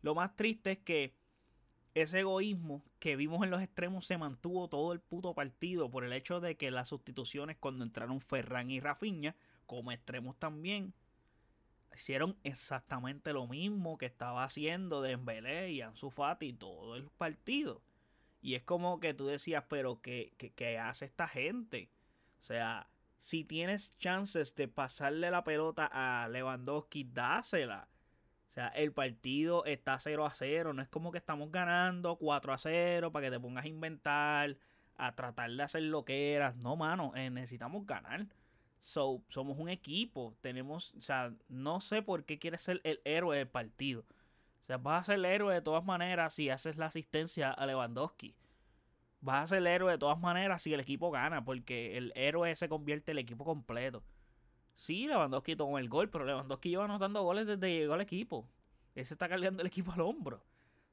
Lo 0.01 0.13
más 0.13 0.35
triste 0.35 0.71
es 0.71 0.79
que 0.79 1.15
ese 1.93 2.19
egoísmo 2.19 2.83
que 2.99 3.15
vimos 3.15 3.41
en 3.41 3.51
los 3.51 3.61
extremos 3.61 4.05
se 4.05 4.17
mantuvo 4.17 4.67
todo 4.67 4.91
el 4.91 4.99
puto 4.99 5.33
partido 5.33 5.89
por 5.89 6.03
el 6.03 6.11
hecho 6.11 6.41
de 6.41 6.57
que 6.57 6.71
las 6.71 6.89
sustituciones 6.89 7.55
cuando 7.57 7.85
entraron 7.85 8.19
Ferran 8.19 8.69
y 8.69 8.81
Rafinha, 8.81 9.37
como 9.65 9.93
extremos 9.93 10.37
también, 10.37 10.93
hicieron 11.95 12.37
exactamente 12.43 13.31
lo 13.31 13.47
mismo 13.47 13.97
que 13.97 14.07
estaba 14.07 14.43
haciendo 14.43 15.01
Dembélé 15.01 15.71
y 15.71 15.79
Ansu 15.79 16.09
Fati 16.09 16.51
todo 16.51 16.97
el 16.97 17.09
partido. 17.11 17.81
Y 18.41 18.55
es 18.55 18.63
como 18.63 18.99
que 18.99 19.13
tú 19.13 19.25
decías, 19.27 19.63
pero 19.69 20.01
¿qué, 20.01 20.33
qué, 20.37 20.79
hace 20.79 21.05
esta 21.05 21.29
gente? 21.29 21.89
O 22.41 22.43
sea, 22.43 22.89
si 23.21 23.43
tienes 23.43 23.95
chances 23.99 24.55
de 24.55 24.67
pasarle 24.67 25.29
la 25.29 25.43
pelota 25.43 25.87
a 25.93 26.27
Lewandowski, 26.27 27.03
dásela. 27.03 27.87
O 28.49 28.51
sea, 28.51 28.69
el 28.69 28.93
partido 28.93 29.63
está 29.65 29.99
0 29.99 30.25
a 30.25 30.33
0. 30.33 30.73
No 30.73 30.81
es 30.81 30.89
como 30.89 31.11
que 31.11 31.19
estamos 31.19 31.51
ganando 31.51 32.15
4 32.17 32.51
a 32.51 32.57
0 32.57 33.11
para 33.11 33.27
que 33.27 33.31
te 33.31 33.39
pongas 33.39 33.65
a 33.65 33.67
inventar, 33.67 34.57
a 34.97 35.15
tratar 35.15 35.51
de 35.51 35.61
hacer 35.61 35.83
lo 35.83 36.03
que 36.03 36.33
eras. 36.33 36.55
No, 36.55 36.75
mano, 36.75 37.13
eh, 37.15 37.29
necesitamos 37.29 37.85
ganar. 37.85 38.25
So, 38.79 39.21
somos 39.29 39.59
un 39.59 39.69
equipo. 39.69 40.35
Tenemos, 40.41 40.95
o 40.95 41.01
sea, 41.01 41.31
no 41.47 41.79
sé 41.79 42.01
por 42.01 42.25
qué 42.25 42.39
quieres 42.39 42.61
ser 42.61 42.81
el 42.83 43.01
héroe 43.05 43.37
del 43.37 43.47
partido. 43.47 44.01
O 44.63 44.65
sea, 44.65 44.77
vas 44.77 45.01
a 45.01 45.13
ser 45.13 45.19
el 45.19 45.25
héroe 45.25 45.53
de 45.53 45.61
todas 45.61 45.85
maneras 45.85 46.33
si 46.33 46.49
haces 46.49 46.75
la 46.75 46.87
asistencia 46.87 47.51
a 47.51 47.67
Lewandowski. 47.67 48.33
Vas 49.21 49.43
a 49.43 49.47
ser 49.47 49.59
el 49.59 49.67
héroe 49.67 49.91
de 49.91 49.97
todas 49.97 50.19
maneras 50.19 50.61
si 50.61 50.73
el 50.73 50.79
equipo 50.79 51.11
gana, 51.11 51.45
porque 51.45 51.97
el 51.97 52.11
héroe 52.15 52.55
se 52.55 52.67
convierte 52.67 53.11
en 53.11 53.17
el 53.17 53.23
equipo 53.23 53.45
completo. 53.45 54.03
Sí, 54.75 55.07
Lewandowski 55.07 55.55
tomó 55.55 55.77
el 55.77 55.89
gol, 55.89 56.09
pero 56.09 56.25
Lewandowski 56.25 56.69
lleva 56.69 56.85
anotando 56.85 57.21
goles 57.21 57.45
desde 57.45 57.59
que 57.59 57.79
llegó 57.79 57.93
al 57.93 58.01
equipo. 58.01 58.49
Él 58.95 59.05
se 59.05 59.13
está 59.13 59.29
cargando 59.29 59.61
el 59.61 59.67
equipo 59.67 59.91
al 59.91 60.01
hombro. 60.01 60.43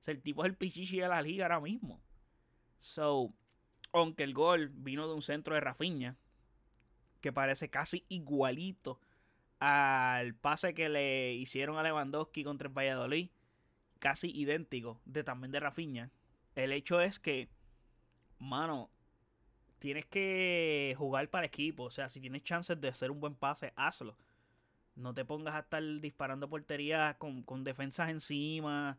O 0.07 0.11
el 0.11 0.23
tipo 0.23 0.45
es 0.45 0.51
el 0.51 0.57
pichichi 0.57 0.99
de 1.01 1.09
la 1.09 1.23
liga 1.23 1.47
ahora 1.47 1.61
mismo. 1.61 2.01
So, 2.79 3.33
aunque 3.93 4.25
el 4.25 4.35
gol 4.35 4.69
vino 4.69 5.09
de 5.09 5.15
un 5.15 5.23
centro 5.23 5.55
de 5.55 5.61
Rafinha, 5.61 6.17
que 7.21 7.33
parece 7.33 7.69
casi 7.71 8.05
igualito 8.09 9.01
al 9.59 10.35
pase 10.35 10.75
que 10.75 10.89
le 10.89 11.35
hicieron 11.35 11.79
a 11.79 11.83
Lewandowski 11.83 12.45
contra 12.45 12.69
el 12.69 12.75
Valladolid, 12.75 13.31
casi 13.99 14.31
idéntico, 14.31 15.01
de 15.05 15.25
también 15.25 15.51
de 15.51 15.61
Rafinha. 15.61 16.11
El 16.55 16.73
hecho 16.73 17.01
es 17.01 17.19
que, 17.19 17.49
mano, 18.39 18.91
tienes 19.79 20.07
que 20.07 20.95
jugar 20.99 21.29
para 21.31 21.47
equipo. 21.47 21.85
O 21.85 21.91
sea, 21.91 22.09
si 22.09 22.21
tienes 22.21 22.45
chances 22.45 22.81
de 22.81 22.89
hacer 22.89 23.11
un 23.11 23.21
buen 23.21 23.35
pase, 23.35 23.73
hazlo. 23.77 24.17
No 24.97 25.15
te 25.15 25.25
pongas 25.25 25.55
a 25.55 25.61
estar 25.61 25.83
disparando 26.01 26.49
porterías 26.49 27.17
con, 27.17 27.43
con 27.45 27.65
defensas 27.65 28.11
encima. 28.11 28.99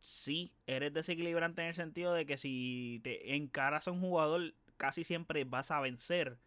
Sí, 0.00 0.52
eres 0.66 0.92
desequilibrante 0.94 1.62
en 1.62 1.68
el 1.68 1.74
sentido 1.74 2.14
de 2.14 2.26
que 2.26 2.36
si 2.36 3.00
te 3.04 3.34
encaras 3.36 3.88
a 3.88 3.92
un 3.92 4.00
jugador, 4.00 4.54
casi 4.76 5.04
siempre 5.04 5.44
vas 5.44 5.70
a 5.70 5.80
vencer 5.80 6.38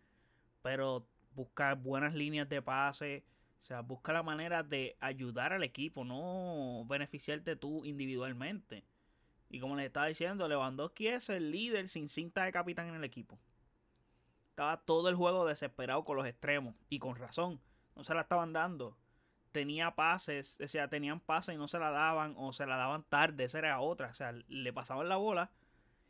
pero 0.61 1.05
busca 1.35 1.75
buenas 1.75 2.13
líneas 2.13 2.49
de 2.49 2.61
pase. 2.61 3.23
O 3.59 3.63
sea, 3.63 3.81
busca 3.81 4.13
la 4.13 4.23
manera 4.23 4.63
de 4.63 4.97
ayudar 4.99 5.53
al 5.53 5.63
equipo, 5.63 6.03
no 6.03 6.85
beneficiarte 6.87 7.55
tú 7.55 7.85
individualmente. 7.85 8.83
Y 9.51 9.59
como 9.59 9.75
les 9.75 9.85
estaba 9.85 10.07
diciendo, 10.07 10.47
Lewandowski 10.47 11.07
es 11.07 11.29
el 11.29 11.51
líder 11.51 11.87
sin 11.89 12.09
cinta 12.09 12.43
de 12.43 12.51
capitán 12.51 12.87
en 12.87 12.95
el 12.95 13.03
equipo. 13.03 13.37
Estaba 14.49 14.77
todo 14.77 15.09
el 15.09 15.15
juego 15.15 15.45
desesperado 15.45 16.03
con 16.03 16.17
los 16.17 16.25
extremos. 16.25 16.73
Y 16.89 16.99
con 16.99 17.15
razón. 17.15 17.59
No 17.95 18.03
se 18.03 18.13
la 18.13 18.21
estaban 18.21 18.53
dando. 18.53 18.97
Tenía 19.51 19.91
pases, 19.91 20.57
o 20.61 20.67
sea, 20.67 20.87
tenían 20.87 21.19
pases 21.19 21.55
y 21.55 21.57
no 21.57 21.67
se 21.67 21.77
la 21.77 21.91
daban. 21.91 22.33
O 22.37 22.53
se 22.53 22.65
la 22.65 22.77
daban 22.77 23.03
tarde. 23.03 23.43
Esa 23.43 23.59
era 23.59 23.79
otra. 23.81 24.07
O 24.07 24.13
sea, 24.13 24.31
le 24.31 24.73
pasaban 24.73 25.09
la 25.09 25.17
bola. 25.17 25.51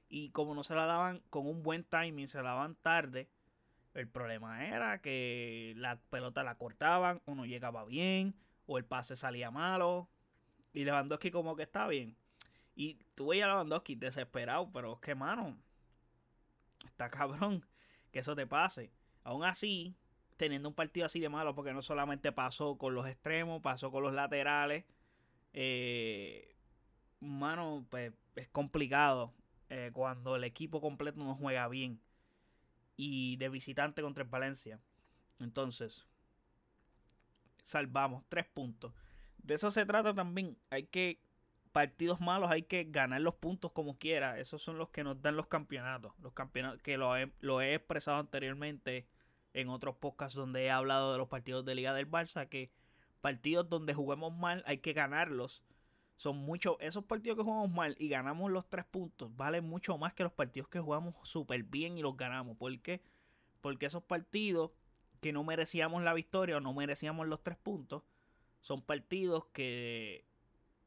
Y 0.08 0.30
como 0.30 0.54
no 0.54 0.64
se 0.64 0.76
la 0.76 0.86
daban 0.86 1.22
con 1.30 1.48
un 1.48 1.64
buen 1.64 1.84
timing, 1.84 2.28
se 2.28 2.38
la 2.38 2.52
daban 2.52 2.76
tarde 2.76 3.30
el 3.94 4.08
problema 4.08 4.66
era 4.66 5.02
que 5.02 5.74
la 5.78 5.98
pelota 6.10 6.44
la 6.44 6.56
cortaban 6.56 7.22
o 7.26 7.36
no 7.36 7.46
llegaba 7.46 7.84
bien 7.86 8.36
o 8.66 8.78
el 8.78 8.86
pase 8.86 9.16
salía 9.16 9.52
malo. 9.52 10.10
Y 10.74 10.86
Lewandowski 10.86 11.32
como 11.32 11.56
que 11.56 11.64
está 11.64 11.88
bien. 11.88 12.16
Y 12.82 12.98
veías 13.16 13.46
a 13.46 13.50
Lewandowski 13.50 13.94
desesperado, 13.94 14.72
pero 14.74 14.94
es 14.94 15.00
que, 15.02 15.14
mano, 15.14 15.56
está 16.84 17.12
cabrón 17.12 17.64
que 18.12 18.18
eso 18.18 18.36
te 18.36 18.48
pase. 18.48 18.92
Aún 19.24 19.44
así, 19.44 19.96
teniendo 20.36 20.68
un 20.68 20.74
partido 20.74 21.06
así 21.06 21.20
de 21.20 21.30
malo, 21.30 21.54
porque 21.54 21.74
no 21.74 21.84
solamente 21.84 22.32
pasó 22.32 22.80
con 22.80 22.96
los 22.96 23.06
extremos, 23.06 23.62
pasó 23.62 23.92
con 23.92 24.02
los 24.02 24.14
laterales. 24.14 24.86
Eh, 25.54 26.56
mano, 27.20 27.86
pues 27.92 28.14
es 28.36 28.50
complicado 28.50 29.32
eh, 29.70 29.92
cuando 29.94 30.36
el 30.36 30.44
equipo 30.44 30.82
completo 30.82 31.20
no 31.20 31.36
juega 31.36 31.68
bien 31.68 32.02
y 32.98 33.36
de 33.36 33.50
visitante 33.50 34.02
contra 34.02 34.24
el 34.24 34.30
Valencia. 34.32 34.80
Entonces, 35.40 36.08
salvamos 37.62 38.24
tres 38.28 38.48
puntos. 38.48 38.92
De 39.38 39.54
eso 39.54 39.70
se 39.70 39.86
trata 39.86 40.16
también. 40.16 40.58
Hay 40.72 40.86
que, 40.86 41.22
partidos 41.72 42.20
malos, 42.20 42.52
hay 42.52 42.64
que 42.64 42.84
ganar 42.84 43.22
los 43.22 43.36
puntos 43.36 43.72
como 43.72 43.98
quiera. 43.98 44.40
Esos 44.40 44.62
son 44.62 44.78
los 44.78 44.90
que 44.90 45.04
nos 45.04 45.22
dan 45.22 45.36
los 45.36 45.48
campeonatos. 45.48 46.14
Los 46.20 46.34
campeonatos 46.34 46.82
que 46.82 46.98
lo 46.98 47.62
he, 47.62 47.74
expresado 47.74 48.20
anteriormente 48.20 49.08
en 49.54 49.70
otros 49.70 49.96
podcasts 49.96 50.36
donde 50.36 50.66
he 50.66 50.72
hablado 50.72 51.12
de 51.12 51.18
los 51.18 51.28
partidos 51.28 51.66
de 51.66 51.76
Liga 51.76 51.94
del 51.94 52.10
Barça. 52.10 52.48
Que 52.48 52.72
partidos 53.22 53.70
donde 53.70 53.94
juguemos 53.94 54.34
mal 54.34 54.64
hay 54.66 54.80
que 54.80 54.94
ganarlos 54.94 55.64
son 56.18 56.38
muchos. 56.38 56.78
Esos 56.80 57.06
partidos 57.06 57.38
que 57.38 57.44
jugamos 57.44 57.72
mal 57.72 57.96
y 57.98 58.10
ganamos 58.10 58.52
los 58.52 58.70
tres 58.70 58.86
puntos 58.86 59.36
valen 59.36 59.68
mucho 59.68 59.98
más 59.98 60.14
que 60.14 60.24
los 60.24 60.34
partidos 60.34 60.70
que 60.70 60.80
jugamos 60.80 61.16
súper 61.24 61.64
bien 61.64 61.98
y 61.98 62.02
los 62.02 62.18
ganamos. 62.18 62.58
¿Por 62.58 62.80
qué? 62.82 63.02
Porque 63.62 63.88
esos 63.88 64.04
partidos 64.04 64.72
que 65.22 65.32
no 65.32 65.44
merecíamos 65.44 66.04
la 66.04 66.14
victoria 66.14 66.58
o 66.58 66.60
no 66.60 66.74
merecíamos 66.74 67.28
los 67.28 67.42
tres 67.44 67.58
puntos 67.58 68.04
son 68.60 68.82
partidos 68.82 69.46
que 69.54 70.26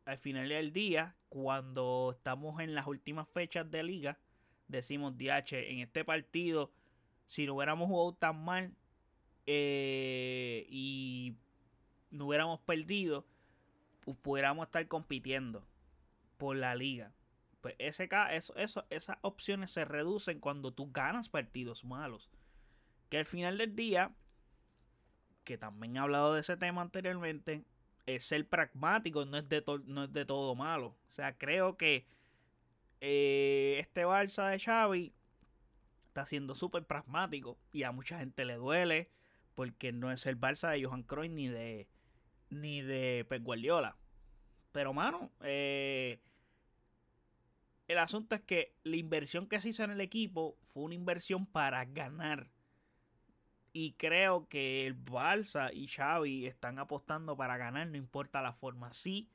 al 0.05 0.19
final 0.19 0.49
del 0.49 0.73
día, 0.73 1.17
cuando 1.29 2.15
estamos 2.17 2.61
en 2.61 2.75
las 2.75 2.87
últimas 2.87 3.29
fechas 3.29 3.71
de 3.71 3.83
liga, 3.83 4.19
decimos, 4.69 5.17
DH, 5.17 5.71
en 5.71 5.81
este 5.81 6.05
partido, 6.05 6.73
si 7.27 7.47
no 7.47 7.55
hubiéramos 7.55 7.89
jugado 7.89 8.15
tan 8.15 8.45
mal 8.45 8.75
eh, 9.47 10.67
y 10.69 11.37
no 12.11 12.27
hubiéramos 12.27 12.61
perdido, 12.61 13.27
pudiéramos 14.23 14.67
estar 14.67 14.87
compitiendo 14.89 15.67
por 16.37 16.57
la 16.57 16.75
liga. 16.75 17.13
Pues 17.61 17.75
ese, 17.79 18.09
eso, 18.33 18.55
eso, 18.57 18.85
esas 18.91 19.17
opciones 19.23 19.71
se 19.71 19.87
reducen 19.87 20.39
cuando 20.39 20.73
tú 20.73 20.91
ganas 20.93 21.31
partidos 21.31 21.85
malos. 21.85 22.31
Que 23.09 23.19
al 23.19 23.25
final 23.25 23.57
del 23.57 23.75
día, 23.75 24.15
que 25.45 25.57
también 25.57 25.97
he 25.97 25.99
hablado 25.99 26.35
de 26.35 26.41
ese 26.41 26.59
tema 26.59 26.83
anteriormente, 26.83 27.65
es 28.07 28.27
ser 28.27 28.49
pragmático, 28.49 29.25
no 29.25 29.39
es 29.39 29.49
de, 29.49 29.63
no 29.87 30.05
es 30.05 30.13
de 30.13 30.25
todo 30.25 30.55
malo. 30.55 30.97
O 31.09 31.13
sea, 31.13 31.37
creo 31.37 31.77
que 31.77 32.07
eh, 33.01 33.77
este 33.81 34.05
Barça 34.05 34.51
de 34.51 34.59
Xavi 34.59 35.13
está 36.09 36.25
siendo 36.25 36.55
súper 36.55 36.85
pragmático 36.85 37.59
y 37.73 37.83
a 37.83 37.93
mucha 37.93 38.19
gente 38.19 38.45
le 38.45 38.55
duele 38.55 39.11
porque 39.55 39.93
no 39.93 40.11
es 40.13 40.27
el 40.27 40.39
Barça 40.39 40.71
de 40.71 40.85
Johan 40.85 41.03
Cruyff 41.03 41.31
ni 41.31 41.49
de 41.49 41.89
ni 42.51 42.83
de 42.83 43.27
Pep 43.29 43.43
Guardiola. 43.43 43.97
Pero, 44.73 44.93
mano, 44.93 45.31
eh, 45.43 46.21
el 47.87 47.99
asunto 47.99 48.35
es 48.35 48.43
que 48.43 48.75
la 48.83 48.97
inversión 48.97 49.47
que 49.47 49.61
se 49.61 49.69
hizo 49.69 49.85
en 49.85 49.91
el 49.91 50.01
equipo 50.01 50.57
fue 50.73 50.85
una 50.85 50.95
inversión 50.95 51.47
para 51.47 51.85
ganar. 51.85 52.51
Y 53.77 53.95
creo 53.95 54.49
que 54.49 54.87
el 54.87 54.95
Balsa 54.95 55.73
y 55.73 55.89
Xavi 55.89 56.47
están 56.47 56.79
apostando 56.79 57.37
para 57.37 57.57
ganar, 57.57 57.89
no 57.89 57.97
importa 57.97 58.41
la 58.41 58.53
forma. 58.53 58.95
Sí, 58.95 59.29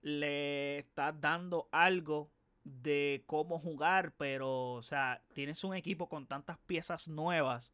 le 0.00 0.78
estás 0.78 1.20
dando 1.20 1.68
algo 1.72 2.30
de 2.62 3.24
cómo 3.26 3.58
jugar, 3.58 4.12
pero, 4.16 4.74
o 4.74 4.82
sea, 4.82 5.22
tienes 5.32 5.64
un 5.64 5.74
equipo 5.74 6.08
con 6.08 6.28
tantas 6.28 6.56
piezas 6.58 7.08
nuevas 7.08 7.72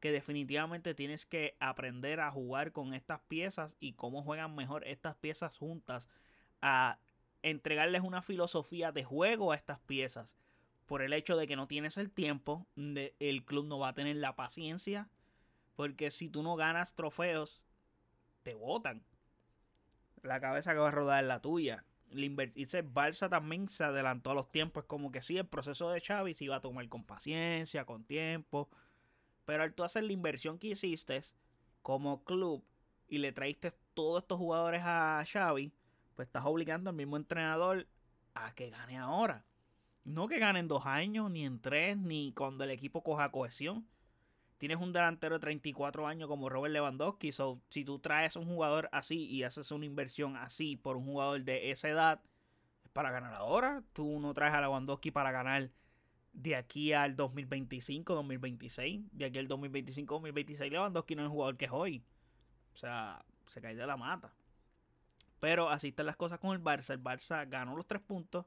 que 0.00 0.12
definitivamente 0.12 0.94
tienes 0.94 1.24
que 1.24 1.56
aprender 1.60 2.20
a 2.20 2.30
jugar 2.30 2.72
con 2.72 2.92
estas 2.92 3.20
piezas 3.22 3.74
y 3.80 3.94
cómo 3.94 4.22
juegan 4.22 4.54
mejor 4.54 4.86
estas 4.86 5.16
piezas 5.16 5.56
juntas, 5.56 6.10
a 6.60 6.98
entregarles 7.42 8.02
una 8.02 8.20
filosofía 8.20 8.92
de 8.92 9.02
juego 9.02 9.52
a 9.52 9.56
estas 9.56 9.80
piezas. 9.80 10.36
Por 10.84 11.00
el 11.00 11.14
hecho 11.14 11.38
de 11.38 11.46
que 11.46 11.56
no 11.56 11.66
tienes 11.66 11.96
el 11.96 12.10
tiempo, 12.10 12.66
el 12.76 13.44
club 13.46 13.66
no 13.66 13.78
va 13.78 13.88
a 13.88 13.94
tener 13.94 14.16
la 14.16 14.36
paciencia, 14.36 15.08
porque 15.78 16.10
si 16.10 16.28
tú 16.28 16.42
no 16.42 16.56
ganas 16.56 16.96
trofeos, 16.96 17.62
te 18.42 18.52
votan. 18.52 19.04
La 20.24 20.40
cabeza 20.40 20.72
que 20.72 20.80
va 20.80 20.88
a 20.88 20.90
rodar 20.90 21.22
es 21.22 21.28
la 21.28 21.40
tuya. 21.40 21.84
Dice 22.10 22.84
Barça 22.84 23.30
también 23.30 23.68
se 23.68 23.84
adelantó 23.84 24.32
a 24.32 24.34
los 24.34 24.50
tiempos. 24.50 24.86
Como 24.86 25.12
que 25.12 25.22
sí, 25.22 25.38
el 25.38 25.46
proceso 25.46 25.88
de 25.90 26.00
Xavi 26.00 26.34
se 26.34 26.46
iba 26.46 26.56
a 26.56 26.60
tomar 26.60 26.88
con 26.88 27.04
paciencia, 27.04 27.84
con 27.84 28.02
tiempo. 28.02 28.68
Pero 29.44 29.62
al 29.62 29.72
tú 29.72 29.84
hacer 29.84 30.02
la 30.02 30.12
inversión 30.12 30.58
que 30.58 30.66
hiciste 30.66 31.20
como 31.80 32.24
club 32.24 32.64
y 33.06 33.18
le 33.18 33.30
traíste 33.30 33.70
todos 33.94 34.22
estos 34.22 34.36
jugadores 34.36 34.82
a 34.84 35.22
Xavi, 35.32 35.72
pues 36.16 36.26
estás 36.26 36.44
obligando 36.44 36.90
al 36.90 36.96
mismo 36.96 37.16
entrenador 37.16 37.86
a 38.34 38.52
que 38.52 38.70
gane 38.70 38.98
ahora. 38.98 39.44
No 40.02 40.26
que 40.26 40.40
gane 40.40 40.58
en 40.58 40.66
dos 40.66 40.86
años, 40.86 41.30
ni 41.30 41.44
en 41.44 41.60
tres, 41.60 41.96
ni 41.96 42.32
cuando 42.32 42.64
el 42.64 42.72
equipo 42.72 43.04
coja 43.04 43.30
cohesión. 43.30 43.86
Tienes 44.58 44.78
un 44.78 44.92
delantero 44.92 45.36
de 45.36 45.40
34 45.40 46.06
años 46.06 46.28
como 46.28 46.48
Robert 46.48 46.72
Lewandowski. 46.72 47.30
So, 47.32 47.60
si 47.70 47.84
tú 47.84 48.00
traes 48.00 48.34
un 48.36 48.46
jugador 48.46 48.88
así 48.92 49.24
y 49.24 49.44
haces 49.44 49.70
una 49.70 49.86
inversión 49.86 50.36
así 50.36 50.76
por 50.76 50.96
un 50.96 51.04
jugador 51.04 51.42
de 51.44 51.70
esa 51.70 51.88
edad, 51.88 52.20
es 52.84 52.90
para 52.90 53.12
ganar 53.12 53.34
ahora. 53.34 53.82
Tú 53.92 54.18
no 54.18 54.34
traes 54.34 54.54
a 54.54 54.60
Lewandowski 54.60 55.12
para 55.12 55.30
ganar 55.30 55.70
de 56.32 56.56
aquí 56.56 56.92
al 56.92 57.14
2025, 57.14 58.14
2026. 58.14 59.02
De 59.12 59.26
aquí 59.26 59.38
al 59.38 59.46
2025, 59.46 60.14
2026, 60.14 60.72
Lewandowski 60.72 61.14
no 61.14 61.22
es 61.22 61.26
un 61.26 61.32
jugador 61.32 61.56
que 61.56 61.66
es 61.66 61.72
hoy. 61.72 62.04
O 62.74 62.76
sea, 62.76 63.24
se 63.46 63.60
cae 63.60 63.76
de 63.76 63.86
la 63.86 63.96
mata. 63.96 64.32
Pero 65.40 65.68
así 65.68 65.88
están 65.88 66.06
las 66.06 66.16
cosas 66.16 66.40
con 66.40 66.50
el 66.52 66.62
Barça. 66.62 66.94
El 66.94 67.02
Barça 67.02 67.48
ganó 67.48 67.76
los 67.76 67.86
tres 67.86 68.02
puntos. 68.02 68.46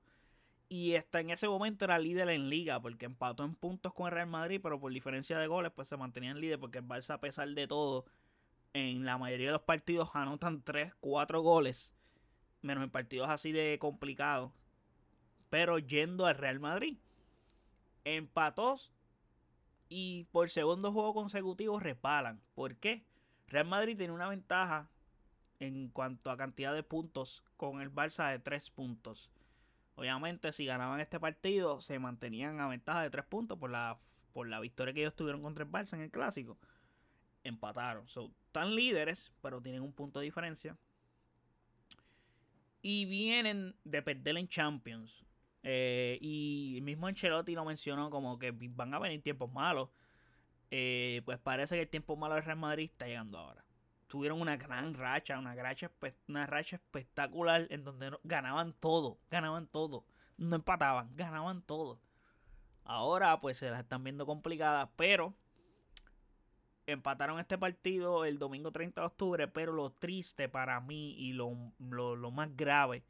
Y 0.72 0.94
está 0.94 1.20
en 1.20 1.32
ese 1.32 1.50
momento 1.50 1.84
era 1.84 2.00
líder 2.00 2.30
en 2.30 2.50
liga. 2.50 2.80
Porque 2.80 3.06
empató 3.06 3.44
en 3.44 3.56
puntos 3.56 3.94
con 3.94 4.06
el 4.06 4.13
Real 4.13 4.28
Madrid. 4.28 4.62
Pero 4.63 4.80
por 4.80 4.94
diferencia 4.94 5.38
de 5.38 5.46
goles, 5.46 5.74
pues 5.75 5.90
se 5.90 5.98
mantenían 5.98 6.40
líder. 6.40 6.60
Porque 6.60 6.78
el 6.78 6.88
Barça, 6.88 7.16
a 7.16 7.20
pesar 7.20 7.50
de 7.50 7.68
todo, 7.68 8.06
en 8.72 9.04
la 9.04 9.18
mayoría 9.18 9.48
de 9.48 9.51
los 9.51 9.63
partidos 9.63 10.12
anotan 10.13 10.62
3, 10.62 10.94
4 11.01 11.42
goles. 11.42 11.94
Menos 12.62 12.86
en 12.86 12.90
partidos 12.90 13.30
así 13.30 13.51
de 13.51 13.78
complicados. 13.80 14.54
Pero 15.50 15.78
yendo 15.78 16.25
al 16.25 16.36
Real 16.36 16.62
Madrid. 16.62 16.98
Empató. 18.06 18.80
Y 19.90 20.24
por 20.32 20.50
segundo 20.50 20.94
juego 20.94 21.13
consecutivo 21.13 21.82
repalan. 21.82 22.40
¿Por 22.56 22.78
qué? 22.78 23.04
Real 23.48 23.68
Madrid 23.68 23.98
tiene 23.98 24.13
una 24.13 24.30
ventaja 24.30 24.90
en 25.60 25.90
cuanto 25.90 26.32
a 26.32 26.38
cantidad 26.38 26.74
de 26.74 26.82
puntos 26.82 27.44
con 27.58 27.82
el 27.82 27.94
Barça 27.94 28.32
de 28.32 28.40
3 28.40 28.70
puntos. 28.70 29.30
Obviamente, 30.01 30.51
si 30.51 30.65
ganaban 30.65 31.00
este 31.00 31.20
partido, 31.20 31.79
se 31.79 32.00
mantenían 32.00 32.60
a 32.60 32.67
ventaja 32.67 33.03
de 33.03 33.12
3 33.12 33.24
puntos 33.24 33.60
por 33.60 33.70
la, 33.70 34.00
por 34.34 34.50
la 34.50 34.60
victoria 34.60 34.96
que 34.96 35.01
ellos 35.01 35.15
tuvieron 35.15 35.43
contra 35.43 35.63
el 35.63 35.70
Barça 35.70 35.93
en 35.93 36.01
el 36.01 36.10
clásico. 36.10 36.58
Empataron. 37.43 38.08
Son 38.08 38.34
tan 38.51 38.74
líderes, 38.74 39.31
pero 39.43 39.62
tienen 39.62 39.84
un 39.84 39.93
punto 39.93 40.20
de 40.20 40.25
diferencia. 40.25 40.75
Y 42.81 43.05
vienen 43.05 43.75
de 43.84 44.01
perder 44.01 44.38
en 44.38 44.48
Champions. 44.48 45.24
Eh, 45.62 46.17
y 46.20 46.79
mismo 46.81 47.05
Ancelotti 47.05 47.53
lo 47.53 47.63
mencionó 47.63 48.10
como 48.10 48.39
que 48.39 48.51
van 48.55 48.96
a 48.96 49.00
venir 49.00 49.22
tiempos 49.22 49.51
malos. 49.51 49.89
Eh, 50.72 51.22
pues 51.25 51.38
parece 51.38 51.75
que 51.75 51.81
el 51.84 51.89
tiempo 51.89 52.15
malo 52.15 52.34
del 52.34 52.43
Real 52.43 52.58
Madrid 52.58 52.86
está 52.86 53.05
llegando 53.05 53.38
ahora 53.38 53.63
tuvieron 54.12 54.41
una 54.41 54.58
gran 54.58 54.94
racha, 54.94 55.39
una 55.39 55.56
racha, 55.56 55.89
una 56.27 56.46
racha 56.46 56.75
espectacular 56.75 57.65
en 57.70 57.86
donde 57.86 58.12
ganaban 58.25 58.74
todo, 58.74 59.18
ganaban 59.30 59.68
todo. 59.68 60.06
No 60.38 60.58
empataban, 60.58 61.15
ganaban 61.15 61.62
todo. 61.62 61.98
Ahora 62.84 63.39
pues 63.39 63.58
se 63.58 63.70
las 63.70 63.80
están 63.80 64.03
viendo 64.03 64.25
complicadas, 64.25 64.89
pero 64.98 65.34
empataron 66.88 67.39
este 67.39 67.58
partido 67.58 68.25
el 68.25 68.38
domingo 68.38 68.72
30 68.72 69.00
de 69.00 69.08
octubre, 69.08 69.48
pero 69.48 69.72
lo 69.72 69.91
triste 69.91 70.50
para 70.50 70.82
mí 70.82 71.13
y 71.18 71.32
lo, 71.32 71.56
lo 71.80 72.32
más 72.32 72.53
grave 72.58 73.06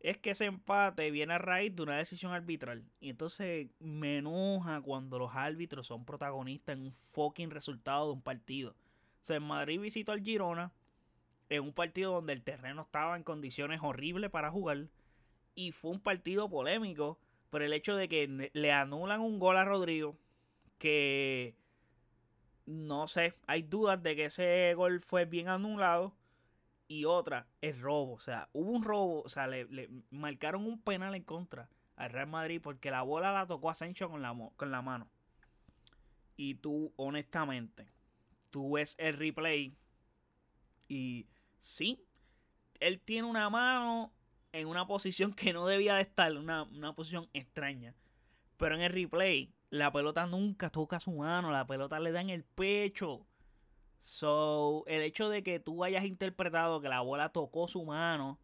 es 0.00 0.18
que 0.18 0.30
ese 0.30 0.46
empate 0.46 1.10
viene 1.10 1.34
a 1.34 1.38
raíz 1.38 1.74
de 1.74 1.82
una 1.82 1.96
decisión 1.96 2.32
arbitral. 2.32 2.84
Y 3.00 3.10
entonces 3.10 3.68
me 3.78 4.18
enoja 4.18 4.80
cuando 4.80 5.18
los 5.18 5.34
árbitros 5.34 5.86
son 5.86 6.04
protagonistas 6.04 6.76
en 6.76 6.82
un 6.82 6.92
fucking 6.92 7.50
resultado 7.50 8.06
de 8.06 8.12
un 8.14 8.22
partido. 8.22 8.74
O 9.22 9.24
sea, 9.24 9.36
en 9.36 9.42
Madrid 9.42 9.80
visitó 9.80 10.12
al 10.12 10.22
Girona 10.22 10.72
en 11.48 11.62
un 11.62 11.72
partido 11.72 12.12
donde 12.12 12.32
el 12.32 12.42
terreno 12.42 12.82
estaba 12.82 13.16
en 13.16 13.22
condiciones 13.22 13.80
horribles 13.82 14.30
para 14.30 14.50
jugar. 14.50 14.88
Y 15.54 15.72
fue 15.72 15.90
un 15.90 16.00
partido 16.00 16.48
polémico 16.48 17.18
por 17.50 17.62
el 17.62 17.72
hecho 17.72 17.96
de 17.96 18.08
que 18.08 18.50
le 18.52 18.72
anulan 18.72 19.20
un 19.20 19.38
gol 19.38 19.56
a 19.56 19.64
Rodrigo. 19.64 20.16
Que 20.78 21.56
no 22.66 23.08
sé, 23.08 23.34
hay 23.46 23.62
dudas 23.62 24.02
de 24.02 24.14
que 24.14 24.26
ese 24.26 24.74
gol 24.74 25.00
fue 25.00 25.24
bien 25.24 25.48
anulado. 25.48 26.14
Y 26.86 27.04
otra, 27.04 27.46
es 27.60 27.78
robo. 27.80 28.14
O 28.14 28.20
sea, 28.20 28.48
hubo 28.52 28.70
un 28.70 28.82
robo. 28.82 29.22
O 29.22 29.28
sea, 29.28 29.46
le, 29.46 29.88
marcaron 30.10 30.66
un 30.66 30.80
penal 30.80 31.14
en 31.14 31.24
contra 31.24 31.68
al 31.96 32.10
Real 32.10 32.28
Madrid 32.28 32.60
porque 32.62 32.90
la 32.90 33.02
bola 33.02 33.32
la 33.32 33.46
tocó 33.46 33.70
a 33.70 33.74
Sancho 33.74 34.08
con 34.08 34.22
la, 34.22 34.34
con 34.56 34.70
la 34.70 34.82
mano. 34.82 35.08
Y 36.36 36.54
tú, 36.54 36.92
honestamente, 36.96 37.90
tú 38.50 38.72
ves 38.72 38.94
el 38.98 39.14
replay 39.14 39.76
y 40.88 41.26
sí, 41.58 42.04
él 42.80 43.00
tiene 43.00 43.28
una 43.28 43.50
mano 43.50 44.12
en 44.52 44.66
una 44.66 44.86
posición 44.86 45.32
que 45.34 45.52
no 45.52 45.66
debía 45.66 45.94
de 45.96 46.02
estar, 46.02 46.32
una, 46.32 46.66
posición 46.94 47.28
extraña. 47.34 47.94
Pero 48.56 48.74
en 48.74 48.80
el 48.80 48.92
replay, 48.92 49.52
la 49.70 49.92
pelota 49.92 50.26
nunca 50.26 50.70
toca 50.70 50.98
su 51.00 51.12
mano, 51.12 51.50
la 51.50 51.66
pelota 51.66 52.00
le 52.00 52.12
da 52.12 52.20
en 52.20 52.30
el 52.30 52.44
pecho. 52.44 53.26
So, 54.00 54.84
el 54.86 55.02
hecho 55.02 55.28
de 55.28 55.42
que 55.42 55.60
tú 55.60 55.84
hayas 55.84 56.04
interpretado 56.04 56.80
que 56.80 56.88
la 56.88 57.00
bola 57.00 57.30
tocó 57.30 57.68
su 57.68 57.84
mano, 57.84 58.38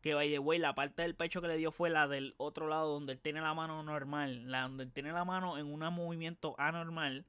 que 0.00 0.14
by 0.14 0.30
the 0.30 0.38
way, 0.38 0.58
la 0.58 0.74
parte 0.74 1.02
del 1.02 1.14
pecho 1.14 1.40
que 1.40 1.48
le 1.48 1.56
dio 1.56 1.70
fue 1.70 1.90
la 1.90 2.08
del 2.08 2.34
otro 2.38 2.66
lado 2.66 2.92
donde 2.92 3.12
él 3.12 3.20
tiene 3.20 3.40
la 3.40 3.54
mano 3.54 3.82
normal, 3.82 4.50
la 4.50 4.62
donde 4.62 4.84
él 4.84 4.92
tiene 4.92 5.12
la 5.12 5.24
mano 5.24 5.58
en 5.58 5.66
un 5.66 5.80
movimiento 5.94 6.54
anormal 6.58 7.26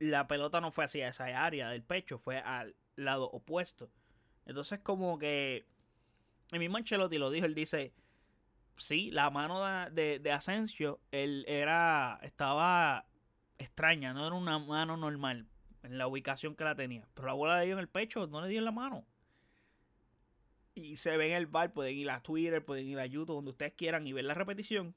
la 0.00 0.26
pelota 0.26 0.60
no 0.60 0.72
fue 0.72 0.84
hacia 0.84 1.08
esa 1.08 1.26
área 1.44 1.68
del 1.68 1.82
pecho, 1.82 2.18
fue 2.18 2.38
al 2.38 2.74
lado 2.96 3.30
opuesto. 3.30 3.90
Entonces 4.46 4.80
como 4.80 5.18
que 5.18 5.66
el 6.50 6.58
mismo 6.58 6.78
Ancelotti 6.78 7.18
lo 7.18 7.30
dijo, 7.30 7.46
él 7.46 7.54
dice, 7.54 7.92
sí, 8.76 9.10
la 9.10 9.30
mano 9.30 9.62
de, 9.90 10.18
de, 10.18 10.32
Asensio, 10.32 11.00
él 11.12 11.44
era, 11.46 12.18
estaba 12.22 13.06
extraña, 13.58 14.14
no 14.14 14.26
era 14.26 14.34
una 14.34 14.58
mano 14.58 14.96
normal 14.96 15.46
en 15.82 15.98
la 15.98 16.08
ubicación 16.08 16.56
que 16.56 16.64
la 16.64 16.74
tenía. 16.74 17.06
Pero 17.14 17.28
la 17.28 17.34
bola 17.34 17.60
le 17.60 17.66
dio 17.66 17.74
en 17.74 17.80
el 17.80 17.88
pecho, 17.88 18.26
no 18.26 18.40
le 18.40 18.48
dio 18.48 18.58
en 18.58 18.64
la 18.64 18.72
mano. 18.72 19.04
Y 20.74 20.96
se 20.96 21.16
ve 21.16 21.28
en 21.28 21.34
el 21.34 21.46
bar, 21.46 21.72
pueden 21.72 21.96
ir 21.96 22.10
a 22.10 22.22
Twitter, 22.22 22.64
pueden 22.64 22.88
ir 22.88 22.98
a 22.98 23.06
YouTube, 23.06 23.36
donde 23.36 23.50
ustedes 23.50 23.74
quieran 23.74 24.06
y 24.06 24.14
ver 24.14 24.24
la 24.24 24.34
repetición. 24.34 24.94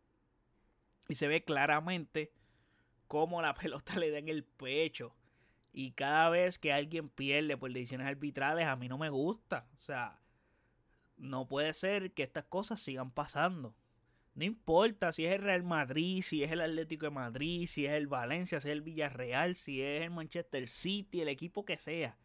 Y 1.09 1.15
se 1.15 1.27
ve 1.27 1.43
claramente 1.43 2.31
cómo 3.13 3.43
la 3.43 3.54
pelota 3.62 3.99
le 3.99 4.10
da 4.10 4.17
en 4.17 4.28
el 4.28 4.43
pecho. 4.43 5.15
Y 5.71 5.91
cada 5.91 6.32
vez 6.32 6.58
que 6.58 6.73
alguien 6.73 7.10
pierde 7.10 7.56
por 7.58 7.71
decisiones 7.71 8.08
arbitrales, 8.08 8.65
a 8.65 8.76
mí 8.76 8.89
no 8.89 8.97
me 8.97 9.12
gusta. 9.12 9.67
O 9.76 9.80
sea, 9.80 10.19
no 11.17 11.47
puede 11.47 11.76
ser 11.76 12.13
que 12.13 12.23
estas 12.23 12.45
cosas 12.45 12.80
sigan 12.80 13.12
pasando. 13.12 13.76
No 14.34 14.45
importa 14.45 15.12
si 15.12 15.28
es 15.28 15.34
el 15.34 15.43
Real 15.43 15.62
Madrid, 15.62 16.23
si 16.23 16.41
es 16.41 16.52
el 16.52 16.62
Atlético 16.62 17.06
de 17.06 17.12
Madrid, 17.12 17.67
si 17.67 17.86
es 17.86 17.91
el 17.91 18.08
Valencia, 18.08 18.60
si 18.60 18.69
es 18.69 18.71
el 18.71 18.82
Villarreal, 18.82 19.56
si 19.56 19.84
es 19.84 20.02
el 20.02 20.10
Manchester 20.10 20.67
City, 20.67 21.21
el 21.21 21.28
equipo 21.28 21.65
que 21.65 21.78
sea. 21.78 22.17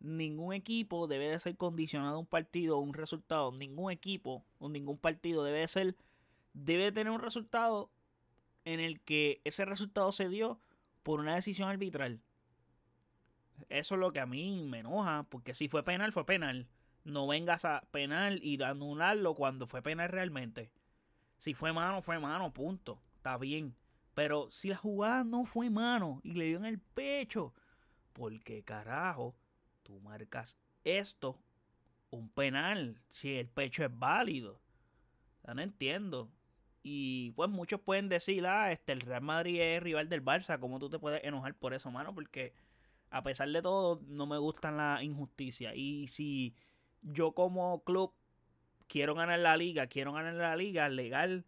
Ningún 0.00 0.52
equipo 0.52 1.06
debe 1.06 1.28
de 1.28 1.38
ser 1.38 1.56
condicionado 1.56 2.16
a 2.16 2.18
un 2.18 2.26
partido 2.26 2.78
o 2.78 2.80
un 2.80 2.94
resultado. 2.94 3.52
Ningún 3.52 3.92
equipo 3.92 4.44
o 4.58 4.68
ningún 4.68 4.98
partido 4.98 5.44
debe 5.44 5.60
de 5.60 5.68
ser, 5.68 5.96
debe 6.54 6.90
tener 6.90 7.12
un 7.12 7.20
resultado 7.20 7.92
en 8.68 8.80
el 8.80 9.00
que 9.00 9.40
ese 9.44 9.64
resultado 9.64 10.12
se 10.12 10.28
dio 10.28 10.60
por 11.02 11.20
una 11.20 11.34
decisión 11.34 11.70
arbitral. 11.70 12.20
Eso 13.70 13.94
es 13.94 14.00
lo 14.00 14.12
que 14.12 14.20
a 14.20 14.26
mí 14.26 14.62
me 14.68 14.80
enoja, 14.80 15.26
porque 15.30 15.54
si 15.54 15.68
fue 15.68 15.82
penal, 15.82 16.12
fue 16.12 16.26
penal. 16.26 16.68
No 17.02 17.26
vengas 17.26 17.64
a 17.64 17.88
penal 17.90 18.40
y 18.42 18.62
anularlo 18.62 19.34
cuando 19.34 19.66
fue 19.66 19.80
penal 19.80 20.10
realmente. 20.10 20.70
Si 21.38 21.54
fue 21.54 21.72
mano, 21.72 22.02
fue 22.02 22.18
mano, 22.18 22.52
punto. 22.52 23.00
Está 23.16 23.38
bien. 23.38 23.74
Pero 24.14 24.50
si 24.50 24.68
la 24.68 24.76
jugada 24.76 25.24
no 25.24 25.46
fue 25.46 25.70
mano 25.70 26.20
y 26.22 26.32
le 26.32 26.46
dio 26.46 26.58
en 26.58 26.66
el 26.66 26.78
pecho, 26.78 27.54
¿por 28.12 28.38
qué 28.40 28.62
carajo 28.62 29.34
tú 29.82 29.98
marcas 30.00 30.58
esto 30.84 31.40
un 32.10 32.28
penal 32.28 33.00
si 33.08 33.34
el 33.36 33.48
pecho 33.48 33.82
es 33.82 33.98
válido? 33.98 34.60
Ya 35.46 35.54
no 35.54 35.62
entiendo. 35.62 36.30
Y 36.82 37.32
pues 37.32 37.50
muchos 37.50 37.80
pueden 37.80 38.08
decir, 38.08 38.46
ah, 38.46 38.72
este, 38.72 38.92
el 38.92 39.00
Real 39.00 39.22
Madrid 39.22 39.60
es 39.60 39.82
rival 39.82 40.08
del 40.08 40.24
Barça. 40.24 40.58
¿Cómo 40.58 40.78
tú 40.78 40.88
te 40.88 40.98
puedes 40.98 41.22
enojar 41.24 41.54
por 41.54 41.74
eso, 41.74 41.90
mano? 41.90 42.14
Porque 42.14 42.52
a 43.10 43.22
pesar 43.22 43.48
de 43.50 43.62
todo, 43.62 44.00
no 44.06 44.26
me 44.26 44.38
gustan 44.38 44.76
la 44.76 45.02
injusticia. 45.02 45.74
Y 45.74 46.08
si 46.08 46.54
yo 47.02 47.32
como 47.32 47.82
club 47.84 48.14
quiero 48.86 49.14
ganar 49.14 49.38
la 49.40 49.56
liga, 49.56 49.86
quiero 49.86 50.12
ganar 50.12 50.34
la 50.34 50.56
liga, 50.56 50.88
legal 50.88 51.44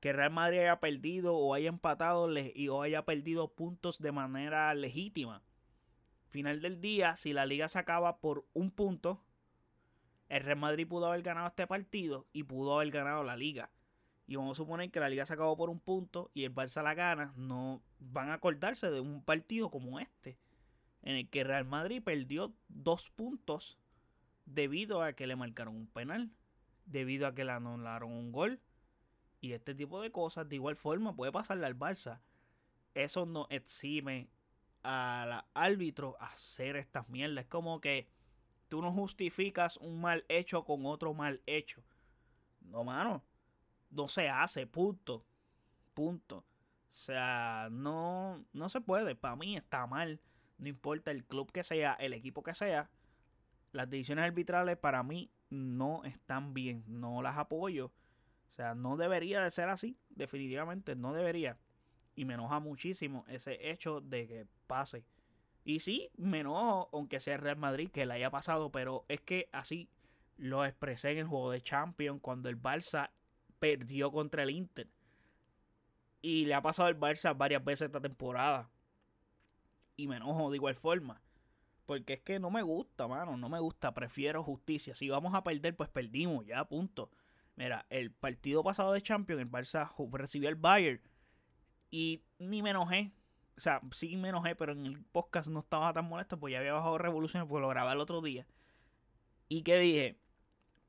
que 0.00 0.12
Real 0.12 0.32
Madrid 0.32 0.58
haya 0.58 0.80
perdido 0.80 1.36
o 1.36 1.54
haya 1.54 1.68
empatado 1.68 2.28
y 2.36 2.68
o 2.68 2.82
haya 2.82 3.04
perdido 3.04 3.54
puntos 3.54 4.00
de 4.00 4.10
manera 4.10 4.74
legítima. 4.74 5.44
Final 6.30 6.60
del 6.60 6.80
día, 6.80 7.14
si 7.16 7.32
la 7.32 7.46
liga 7.46 7.68
se 7.68 7.78
acaba 7.78 8.18
por 8.18 8.44
un 8.52 8.72
punto, 8.72 9.22
el 10.28 10.42
Real 10.42 10.58
Madrid 10.58 10.88
pudo 10.88 11.06
haber 11.06 11.22
ganado 11.22 11.46
este 11.46 11.68
partido 11.68 12.26
y 12.32 12.42
pudo 12.42 12.74
haber 12.74 12.90
ganado 12.90 13.22
la 13.22 13.36
liga 13.36 13.70
y 14.32 14.36
vamos 14.36 14.56
a 14.56 14.62
suponer 14.62 14.90
que 14.90 14.98
la 14.98 15.10
liga 15.10 15.26
se 15.26 15.34
acabó 15.34 15.58
por 15.58 15.68
un 15.68 15.78
punto 15.78 16.30
y 16.32 16.44
el 16.44 16.54
Barça 16.54 16.82
la 16.82 16.94
gana, 16.94 17.34
no 17.36 17.82
van 17.98 18.30
a 18.30 18.34
acordarse 18.34 18.90
de 18.90 18.98
un 18.98 19.22
partido 19.22 19.70
como 19.70 20.00
este, 20.00 20.38
en 21.02 21.16
el 21.16 21.28
que 21.28 21.44
Real 21.44 21.66
Madrid 21.66 22.02
perdió 22.02 22.54
dos 22.68 23.10
puntos 23.10 23.78
debido 24.46 25.02
a 25.02 25.12
que 25.12 25.26
le 25.26 25.36
marcaron 25.36 25.76
un 25.76 25.86
penal. 25.86 26.30
debido 26.86 27.26
a 27.26 27.34
que 27.34 27.44
le 27.44 27.52
anularon 27.52 28.10
un 28.10 28.32
gol. 28.32 28.58
Y 29.42 29.52
este 29.52 29.74
tipo 29.74 30.00
de 30.00 30.10
cosas, 30.10 30.48
de 30.48 30.56
igual 30.56 30.76
forma, 30.76 31.14
puede 31.14 31.30
pasarle 31.30 31.66
al 31.66 31.78
Barça. 31.78 32.22
Eso 32.94 33.26
no 33.26 33.46
exime 33.50 34.30
al 34.82 35.44
árbitro 35.52 36.16
hacer 36.20 36.76
estas 36.76 37.06
mierdas. 37.10 37.44
Es 37.44 37.50
como 37.50 37.82
que 37.82 38.08
tú 38.68 38.80
no 38.80 38.92
justificas 38.92 39.76
un 39.76 40.00
mal 40.00 40.24
hecho 40.28 40.64
con 40.64 40.86
otro 40.86 41.12
mal 41.12 41.42
hecho. 41.44 41.84
No, 42.62 42.82
mano. 42.82 43.22
No 43.92 44.08
se 44.08 44.28
hace, 44.28 44.66
punto. 44.66 45.24
Punto. 45.94 46.38
O 46.38 46.94
sea, 46.94 47.68
no, 47.70 48.44
no 48.52 48.68
se 48.68 48.80
puede. 48.80 49.14
Para 49.14 49.36
mí 49.36 49.54
está 49.56 49.86
mal. 49.86 50.20
No 50.58 50.68
importa 50.68 51.10
el 51.10 51.24
club 51.24 51.52
que 51.52 51.62
sea, 51.62 51.92
el 51.94 52.14
equipo 52.14 52.42
que 52.42 52.54
sea. 52.54 52.90
Las 53.72 53.88
decisiones 53.88 54.24
arbitrales 54.24 54.76
para 54.78 55.02
mí 55.02 55.30
no 55.50 56.04
están 56.04 56.54
bien. 56.54 56.84
No 56.86 57.22
las 57.22 57.36
apoyo. 57.36 57.92
O 58.48 58.50
sea, 58.50 58.74
no 58.74 58.96
debería 58.96 59.42
de 59.42 59.50
ser 59.50 59.68
así. 59.68 59.98
Definitivamente 60.08 60.96
no 60.96 61.12
debería. 61.12 61.58
Y 62.14 62.24
me 62.24 62.34
enoja 62.34 62.60
muchísimo 62.60 63.24
ese 63.28 63.70
hecho 63.70 64.00
de 64.00 64.26
que 64.26 64.46
pase. 64.66 65.04
Y 65.64 65.80
sí, 65.80 66.10
me 66.16 66.40
enojo, 66.40 66.88
aunque 66.92 67.20
sea 67.20 67.36
Real 67.36 67.56
Madrid, 67.56 67.90
que 67.90 68.06
le 68.06 68.14
haya 68.14 68.30
pasado, 68.30 68.72
pero 68.72 69.04
es 69.08 69.20
que 69.20 69.48
así 69.52 69.88
lo 70.36 70.64
expresé 70.64 71.12
en 71.12 71.18
el 71.18 71.26
juego 71.26 71.50
de 71.50 71.60
Champions 71.60 72.20
cuando 72.20 72.48
el 72.48 72.60
Barça 72.60 73.10
perdió 73.62 74.10
contra 74.10 74.42
el 74.42 74.50
Inter. 74.50 74.88
Y 76.20 76.46
le 76.46 76.54
ha 76.54 76.62
pasado 76.62 76.88
al 76.88 76.98
Barça 76.98 77.36
varias 77.36 77.64
veces 77.64 77.86
esta 77.86 78.00
temporada. 78.00 78.68
Y 79.96 80.08
me 80.08 80.16
enojo 80.16 80.50
de 80.50 80.56
igual 80.56 80.74
forma. 80.74 81.22
Porque 81.86 82.14
es 82.14 82.20
que 82.22 82.40
no 82.40 82.50
me 82.50 82.62
gusta, 82.62 83.06
mano. 83.06 83.36
No 83.36 83.48
me 83.48 83.60
gusta. 83.60 83.94
Prefiero 83.94 84.42
justicia. 84.42 84.96
Si 84.96 85.08
vamos 85.08 85.32
a 85.34 85.44
perder, 85.44 85.76
pues 85.76 85.88
perdimos. 85.90 86.44
Ya, 86.44 86.64
punto. 86.64 87.12
Mira, 87.54 87.86
el 87.88 88.10
partido 88.10 88.64
pasado 88.64 88.92
de 88.94 89.00
Champions, 89.00 89.40
el 89.40 89.50
Barça 89.50 89.92
recibió 90.10 90.48
el 90.48 90.56
Bayern. 90.56 91.00
Y 91.88 92.24
ni 92.40 92.62
me 92.62 92.70
enojé. 92.70 93.12
O 93.56 93.60
sea, 93.60 93.80
sí 93.92 94.16
me 94.16 94.30
enojé, 94.30 94.56
pero 94.56 94.72
en 94.72 94.86
el 94.86 95.04
podcast 95.04 95.48
no 95.48 95.60
estaba 95.60 95.92
tan 95.92 96.06
molesto, 96.06 96.36
pues 96.36 96.50
ya 96.50 96.58
había 96.58 96.72
bajado 96.72 96.98
revoluciones, 96.98 97.48
porque 97.48 97.60
lo 97.60 97.68
grabé 97.68 97.92
el 97.92 98.00
otro 98.00 98.22
día. 98.22 98.44
Y 99.48 99.62
que 99.62 99.78
dije, 99.78 100.18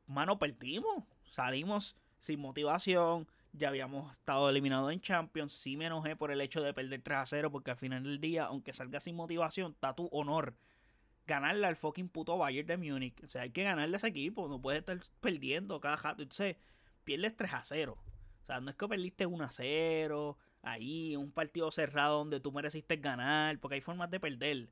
mano, 0.08 0.40
perdimos. 0.40 1.04
Salimos 1.26 1.98
sin 2.24 2.40
motivación. 2.40 3.28
Ya 3.52 3.68
habíamos 3.68 4.10
estado 4.12 4.50
eliminados 4.50 4.92
en 4.94 5.02
Champions. 5.02 5.52
Sí 5.52 5.76
me 5.76 5.88
enojé 5.88 6.16
por 6.16 6.32
el 6.32 6.40
hecho 6.40 6.62
de 6.62 6.74
perder 6.74 7.02
3 7.02 7.20
a 7.20 7.26
0, 7.26 7.52
porque 7.52 7.72
al 7.72 7.78
final 7.78 8.02
del 8.04 8.22
día, 8.22 8.46
aunque 8.46 8.72
salga 8.72 9.02
sin 9.02 9.18
motivación, 9.18 9.74
está 9.74 9.94
tu 9.94 10.08
honor 10.08 10.56
ganarle 11.28 11.68
al 11.68 11.76
fucking 11.76 12.08
puto 12.08 12.38
Bayern 12.38 12.68
de 12.68 12.78
Múnich. 12.78 13.22
O 13.24 13.28
sea, 13.28 13.42
hay 13.42 13.52
que 13.52 13.64
ganarle 13.64 13.96
a 13.96 13.98
ese 13.98 14.08
equipo. 14.08 14.48
No 14.48 14.62
puedes 14.62 14.80
estar 14.80 14.98
perdiendo 15.20 15.82
cada 15.82 15.98
jato. 15.98 16.24
Entonces, 16.24 16.56
pierdes 17.04 17.36
3 17.36 17.54
a 17.54 17.64
0. 17.66 17.98
O 17.98 18.46
sea, 18.46 18.62
no 18.62 18.70
es 18.70 18.78
que 18.78 18.88
perdiste 18.88 19.26
1 19.26 19.44
a 19.44 19.50
0 19.50 20.38
ahí, 20.62 21.18
un 21.18 21.32
partido 21.32 21.72
cerrado 21.72 22.20
donde 22.20 22.40
tú 22.40 22.54
mereciste 22.54 22.96
ganar, 22.96 23.60
porque 23.60 23.76
hay 23.76 23.82
formas 23.82 24.10
de 24.10 24.22
perder. 24.22 24.70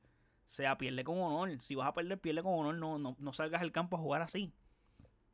O 0.47 0.53
sea, 0.53 0.77
pierde 0.77 1.03
con 1.03 1.19
honor. 1.19 1.61
Si 1.61 1.75
vas 1.75 1.87
a 1.87 1.93
perder, 1.93 2.17
pierde 2.17 2.43
con 2.43 2.53
honor. 2.53 2.75
No, 2.75 2.97
no, 2.97 3.17
no 3.19 3.33
salgas 3.33 3.61
al 3.61 3.73
campo 3.73 3.97
a 3.97 3.99
jugar 3.99 4.21
así. 4.21 4.53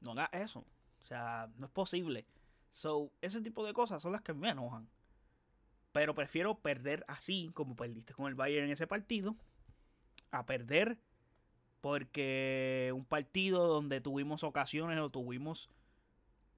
No 0.02 0.14
hagas 0.14 0.30
eso. 0.34 0.66
Sea, 1.08 1.50
no 1.56 1.68
es 1.68 1.72
posible. 1.72 2.26
So, 2.72 3.14
ese 3.22 3.42
tipo 3.42 3.66
de 3.66 3.72
cosas 3.72 4.04
son 4.04 4.12
las 4.12 4.22
que 4.22 4.34
me 4.34 4.50
enojan. 4.50 4.90
Pero 5.94 6.14
prefiero 6.14 6.60
perder 6.60 7.06
así, 7.08 7.50
como 7.54 7.78
perdiste 7.78 8.14
con 8.14 8.28
el 8.28 8.36
Bayern 8.36 8.66
en 8.66 8.74
ese 8.74 8.88
partido, 8.88 9.38
a 10.32 10.46
perder 10.46 11.00
porque 11.80 12.92
un 12.94 13.06
partido 13.06 13.68
donde 13.68 14.02
tuvimos 14.02 14.44
ocasiones 14.44 15.00
o 15.00 15.10
tuvimos 15.10 15.70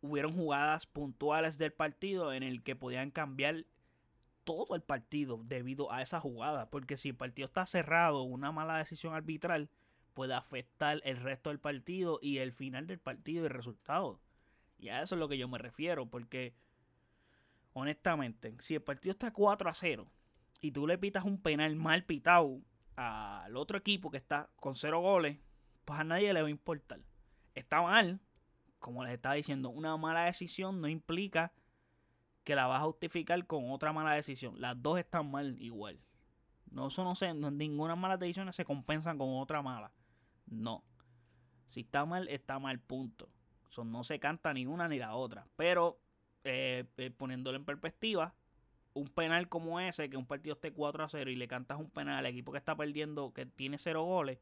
hubieron 0.01 0.33
jugadas 0.33 0.87
puntuales 0.87 1.59
del 1.59 1.73
partido 1.73 2.33
en 2.33 2.41
el 2.41 2.63
que 2.63 2.75
podían 2.75 3.11
cambiar 3.11 3.65
todo 4.45 4.75
el 4.75 4.81
partido 4.81 5.41
debido 5.43 5.91
a 5.91 6.01
esa 6.01 6.19
jugada. 6.19 6.71
Porque 6.71 6.97
si 6.97 7.09
el 7.09 7.15
partido 7.15 7.45
está 7.45 7.67
cerrado, 7.67 8.23
una 8.23 8.51
mala 8.51 8.77
decisión 8.77 9.13
arbitral 9.13 9.69
puede 10.15 10.33
afectar 10.33 11.01
el 11.03 11.17
resto 11.17 11.51
del 11.51 11.59
partido 11.59 12.17
y 12.19 12.39
el 12.39 12.51
final 12.51 12.87
del 12.87 12.97
partido 12.97 13.43
y 13.43 13.45
el 13.45 13.53
resultado. 13.53 14.19
Y 14.79 14.89
a 14.89 15.01
eso 15.01 15.15
es 15.15 15.19
lo 15.19 15.27
que 15.27 15.37
yo 15.37 15.47
me 15.47 15.57
refiero. 15.57 16.09
Porque, 16.09 16.55
honestamente, 17.73 18.55
si 18.59 18.75
el 18.75 18.81
partido 18.81 19.11
está 19.11 19.31
4 19.31 19.69
a 19.69 19.73
0 19.73 20.11
y 20.61 20.71
tú 20.71 20.87
le 20.87 20.97
pitas 20.97 21.25
un 21.25 21.41
penal 21.41 21.75
mal 21.75 22.05
pitado 22.05 22.61
al 22.95 23.55
otro 23.55 23.77
equipo 23.77 24.09
que 24.09 24.17
está 24.17 24.49
con 24.55 24.75
0 24.75 24.99
goles, 24.99 25.37
pues 25.85 25.99
a 25.99 26.03
nadie 26.03 26.33
le 26.33 26.41
va 26.41 26.47
a 26.47 26.51
importar. 26.51 26.99
Está 27.55 27.81
mal, 27.81 28.19
como 28.79 29.03
les 29.03 29.13
estaba 29.13 29.35
diciendo, 29.35 29.69
una 29.69 29.95
mala 29.97 30.25
decisión 30.25 30.81
no 30.81 30.87
implica 30.87 31.53
que 32.43 32.55
la 32.55 32.67
vas 32.67 32.81
a 32.81 32.85
justificar 32.85 33.45
con 33.45 33.69
otra 33.71 33.93
mala 33.93 34.13
decisión. 34.13 34.59
Las 34.59 34.81
dos 34.81 34.97
están 34.97 35.29
mal 35.29 35.61
igual. 35.61 35.99
No, 36.71 36.87
eso 36.87 37.03
no 37.03 37.15
sé, 37.15 37.33
ninguna 37.33 37.95
mala 37.95 38.17
decisión 38.17 38.51
se 38.53 38.65
compensan 38.65 39.17
con 39.17 39.29
otra 39.35 39.61
mala. 39.61 39.91
No. 40.45 40.83
Si 41.67 41.81
está 41.81 42.05
mal, 42.05 42.27
está 42.27 42.59
mal, 42.59 42.79
punto. 42.79 43.29
Eso 43.69 43.83
no 43.83 44.03
se 44.03 44.19
canta 44.19 44.53
ni 44.53 44.65
una 44.65 44.87
ni 44.87 44.97
la 44.97 45.15
otra. 45.15 45.47
Pero, 45.55 45.99
eh, 46.43 46.85
eh, 46.97 47.11
poniéndolo 47.11 47.57
en 47.57 47.65
perspectiva, 47.65 48.33
un 48.93 49.07
penal 49.07 49.47
como 49.47 49.79
ese, 49.79 50.09
que 50.09 50.17
un 50.17 50.25
partido 50.25 50.55
esté 50.55 50.71
4 50.71 51.03
a 51.03 51.09
0 51.09 51.29
y 51.29 51.35
le 51.35 51.47
cantas 51.47 51.79
un 51.79 51.89
penal 51.89 52.17
al 52.17 52.25
equipo 52.25 52.51
que 52.51 52.57
está 52.57 52.75
perdiendo, 52.75 53.33
que 53.33 53.45
tiene 53.45 53.77
0 53.77 54.03
goles, 54.03 54.39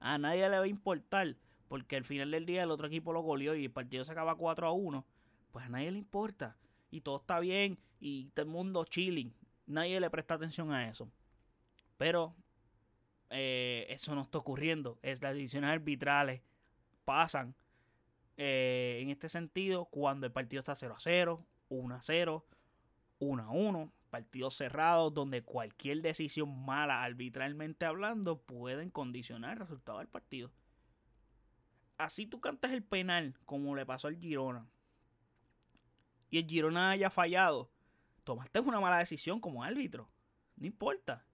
a 0.00 0.18
nadie 0.18 0.48
le 0.48 0.58
va 0.58 0.64
a 0.64 0.68
importar. 0.68 1.36
Porque 1.68 1.96
al 1.96 2.04
final 2.04 2.30
del 2.30 2.46
día 2.46 2.62
el 2.62 2.70
otro 2.70 2.86
equipo 2.86 3.12
lo 3.12 3.22
goleó 3.22 3.54
y 3.56 3.64
el 3.64 3.70
partido 3.72 4.04
se 4.04 4.12
acaba 4.12 4.36
4 4.36 4.66
a 4.68 4.72
1. 4.72 5.04
Pues 5.50 5.66
a 5.66 5.68
nadie 5.68 5.90
le 5.90 5.98
importa 5.98 6.56
y 6.90 7.00
todo 7.00 7.16
está 7.16 7.40
bien 7.40 7.78
y 7.98 8.26
todo 8.34 8.44
el 8.44 8.52
mundo 8.52 8.84
chilling. 8.84 9.34
Nadie 9.66 9.98
le 9.98 10.10
presta 10.10 10.34
atención 10.34 10.70
a 10.72 10.88
eso. 10.88 11.10
Pero 11.96 12.36
eh, 13.30 13.86
eso 13.88 14.14
no 14.14 14.22
está 14.22 14.38
ocurriendo. 14.38 14.98
Es 15.02 15.22
las 15.22 15.34
decisiones 15.34 15.70
arbitrales 15.70 16.42
pasan 17.04 17.54
eh, 18.36 18.98
en 19.00 19.10
este 19.10 19.28
sentido 19.28 19.86
cuando 19.86 20.26
el 20.26 20.32
partido 20.32 20.60
está 20.60 20.74
0 20.74 20.94
a 20.96 21.00
0, 21.00 21.46
1 21.68 21.94
a 21.94 22.02
0, 22.02 22.46
1 23.18 23.42
a 23.42 23.50
1, 23.50 23.92
partidos 24.10 24.54
cerrados 24.54 25.12
donde 25.14 25.42
cualquier 25.42 26.02
decisión 26.02 26.64
mala 26.64 27.02
arbitralmente 27.02 27.86
hablando 27.86 28.40
pueden 28.40 28.90
condicionar 28.90 29.54
el 29.54 29.60
resultado 29.60 29.98
del 29.98 30.08
partido. 30.08 30.50
Así 31.98 32.26
tú 32.26 32.40
cantas 32.40 32.72
el 32.72 32.82
penal 32.82 33.38
como 33.46 33.74
le 33.74 33.86
pasó 33.86 34.08
al 34.08 34.18
Girona 34.18 34.66
y 36.30 36.38
el 36.38 36.46
Girona 36.46 36.90
haya 36.90 37.10
fallado, 37.10 37.70
tomaste 38.24 38.60
una 38.60 38.80
mala 38.80 38.98
decisión 38.98 39.40
como 39.40 39.62
árbitro. 39.62 40.10
No 40.56 40.66
importa. 40.66 41.24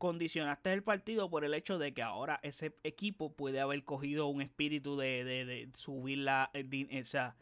Condicionaste 0.00 0.72
el 0.72 0.82
partido 0.82 1.28
por 1.28 1.44
el 1.44 1.52
hecho 1.52 1.76
de 1.78 1.92
que 1.92 2.00
ahora 2.00 2.40
ese 2.42 2.74
equipo 2.84 3.34
puede 3.36 3.60
haber 3.60 3.84
cogido 3.84 4.28
un 4.28 4.40
espíritu 4.40 4.96
de, 4.96 5.68
subir 5.74 6.16
la. 6.20 6.50
o 6.54 7.04
sea, 7.04 7.36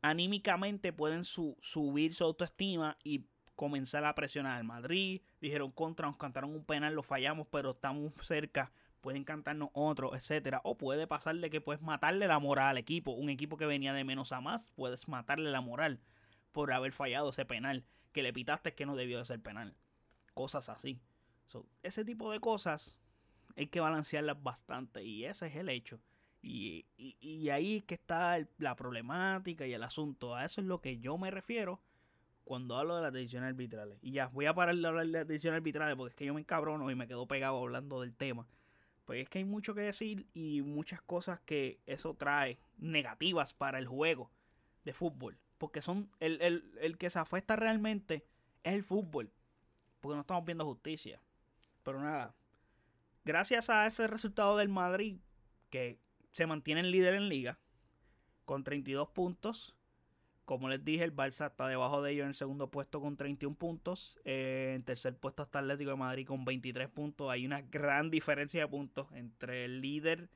anímicamente 0.00 0.92
pueden 0.92 1.24
subir 1.24 2.14
su 2.14 2.22
autoestima 2.22 2.96
y 3.02 3.24
comenzar 3.56 4.04
a 4.04 4.14
presionar 4.14 4.58
al 4.58 4.62
Madrid. 4.62 5.22
Dijeron 5.40 5.72
contra, 5.72 6.06
nos 6.06 6.16
cantaron 6.18 6.54
un 6.54 6.64
penal, 6.64 6.94
lo 6.94 7.02
fallamos, 7.02 7.48
pero 7.50 7.72
estamos 7.72 8.12
cerca 8.22 8.70
pueden 9.00 9.24
cantarnos 9.24 9.70
otro, 9.72 10.14
etcétera. 10.14 10.60
O 10.62 10.78
puede 10.78 11.08
pasarle 11.08 11.50
que 11.50 11.60
puedes 11.60 11.82
matarle 11.82 12.28
la 12.28 12.38
moral 12.38 12.68
al 12.68 12.78
equipo. 12.78 13.10
Un 13.10 13.28
equipo 13.28 13.56
que 13.56 13.66
venía 13.66 13.92
de 13.92 14.04
menos 14.04 14.30
a 14.30 14.40
más, 14.40 14.68
puedes 14.76 15.08
matarle 15.08 15.50
la 15.50 15.60
moral 15.60 15.98
por 16.52 16.72
haber 16.72 16.92
fallado 16.92 17.30
ese 17.30 17.44
penal. 17.44 17.84
Que 18.12 18.22
le 18.22 18.32
pitaste 18.32 18.74
que 18.74 18.86
no 18.86 18.94
debió 18.94 19.18
de 19.18 19.24
ser 19.24 19.42
penal. 19.42 19.74
Cosas 20.32 20.68
así. 20.68 21.00
Ese 21.82 22.04
tipo 22.04 22.30
de 22.32 22.40
cosas 22.40 22.98
hay 23.56 23.66
que 23.68 23.80
balancearlas 23.80 24.42
bastante. 24.42 25.02
Y 25.04 25.24
ese 25.24 25.46
es 25.46 25.56
el 25.56 25.68
hecho. 25.68 26.00
Y, 26.42 26.86
y, 26.96 27.48
ahí 27.50 27.78
es 27.78 27.84
que 27.84 27.94
está 27.94 28.38
la 28.58 28.76
problemática 28.76 29.66
y 29.66 29.72
el 29.72 29.82
asunto. 29.82 30.34
A 30.34 30.44
eso 30.44 30.60
es 30.60 30.66
lo 30.66 30.80
que 30.80 30.98
yo 30.98 31.18
me 31.18 31.30
refiero 31.30 31.80
cuando 32.44 32.76
hablo 32.76 32.96
de 32.96 33.02
las 33.02 33.12
decisiones 33.12 33.48
arbitrales. 33.48 33.98
Y 34.00 34.12
ya, 34.12 34.28
voy 34.28 34.46
a 34.46 34.54
parar 34.54 34.76
de 34.76 34.86
hablar 34.86 35.06
de 35.06 35.12
las 35.12 35.26
decisiones 35.26 35.58
arbitrales 35.58 35.96
porque 35.96 36.10
es 36.10 36.14
que 36.14 36.26
yo 36.26 36.34
me 36.34 36.40
encabrono 36.40 36.88
y 36.90 36.94
me 36.94 37.08
quedo 37.08 37.26
pegado 37.26 37.58
hablando 37.58 38.00
del 38.00 38.14
tema. 38.14 38.46
Pues 39.04 39.22
es 39.22 39.28
que 39.28 39.38
hay 39.38 39.44
mucho 39.44 39.74
que 39.74 39.80
decir 39.80 40.26
y 40.34 40.62
muchas 40.62 41.02
cosas 41.02 41.40
que 41.40 41.80
eso 41.86 42.14
trae 42.14 42.58
negativas 42.78 43.52
para 43.52 43.78
el 43.78 43.86
juego 43.86 44.30
de 44.84 44.92
fútbol. 44.92 45.38
Porque 45.58 45.82
son 45.82 46.10
el, 46.20 46.96
que 46.98 47.10
se 47.10 47.18
afecta 47.18 47.56
realmente 47.56 48.24
es 48.62 48.74
el 48.74 48.84
fútbol. 48.84 49.32
Porque 50.00 50.14
no 50.14 50.20
estamos 50.20 50.44
viendo 50.44 50.64
justicia. 50.64 51.20
Pero 51.86 52.02
nada. 52.02 52.34
Gracias 53.24 53.70
a 53.70 53.86
ese 53.86 54.06
resultado 54.08 54.56
del 54.56 54.68
Madrid, 54.68 55.18
que 55.70 56.00
se 56.32 56.46
mantiene 56.46 56.80
el 56.80 56.90
líder 56.90 57.14
en 57.14 57.28
liga, 57.28 57.58
con 58.44 58.64
32 58.64 59.08
puntos, 59.08 59.76
como 60.46 60.68
les 60.68 60.84
dije, 60.84 61.02
el 61.02 61.14
Barça 61.14 61.48
está 61.48 61.66
debajo 61.66 62.02
de 62.02 62.12
ellos 62.12 62.22
en 62.22 62.28
el 62.28 62.34
segundo 62.34 62.70
puesto 62.70 63.00
con 63.00 63.16
31 63.16 63.56
puntos. 63.56 64.16
Eh, 64.24 64.74
en 64.76 64.84
tercer 64.84 65.16
puesto 65.16 65.42
está 65.42 65.58
Atlético 65.58 65.90
de 65.90 65.96
Madrid 65.96 66.26
con 66.26 66.44
23 66.44 66.88
puntos. 66.88 67.30
Hay 67.30 67.44
una 67.44 67.62
gran 67.62 68.10
diferencia 68.10 68.60
de 68.60 68.68
puntos 68.68 69.08
entre 69.12 69.64
el 69.64 69.80
líder 69.80 70.28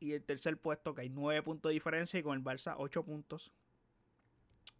Y 0.00 0.12
el 0.12 0.24
tercer 0.24 0.58
puesto, 0.58 0.94
que 0.94 1.02
hay 1.02 1.10
9 1.10 1.42
puntos 1.42 1.70
de 1.70 1.74
diferencia 1.74 2.18
y 2.18 2.24
con 2.24 2.36
el 2.36 2.44
Barça 2.44 2.74
8 2.76 3.04
puntos. 3.04 3.52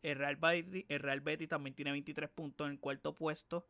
El 0.02 0.16
Real, 0.16 0.36
Betis, 0.36 0.84
el 0.88 0.98
Real 0.98 1.20
Betis 1.20 1.48
también 1.48 1.74
tiene 1.74 1.92
23 1.92 2.28
puntos 2.30 2.66
en 2.66 2.72
el 2.72 2.80
cuarto 2.80 3.14
puesto. 3.14 3.66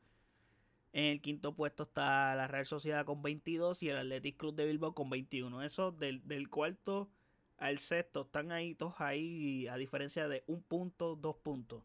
En 0.92 1.04
el 1.04 1.20
quinto 1.20 1.54
puesto 1.54 1.82
está 1.82 2.34
la 2.34 2.48
Real 2.48 2.66
Sociedad 2.66 3.04
con 3.04 3.22
22 3.22 3.82
y 3.82 3.90
el 3.90 3.98
Athletic 3.98 4.36
Club 4.38 4.54
de 4.54 4.66
Bilbao 4.66 4.94
con 4.94 5.10
21. 5.10 5.62
Eso 5.62 5.92
del, 5.92 6.26
del 6.26 6.48
cuarto 6.48 7.10
al 7.58 7.78
sexto 7.78 8.22
están 8.22 8.52
ahí 8.52 8.74
todos 8.74 9.00
ahí 9.00 9.66
a 9.68 9.76
diferencia 9.76 10.28
de 10.28 10.44
un 10.46 10.62
punto, 10.62 11.16
dos 11.16 11.36
puntos. 11.36 11.82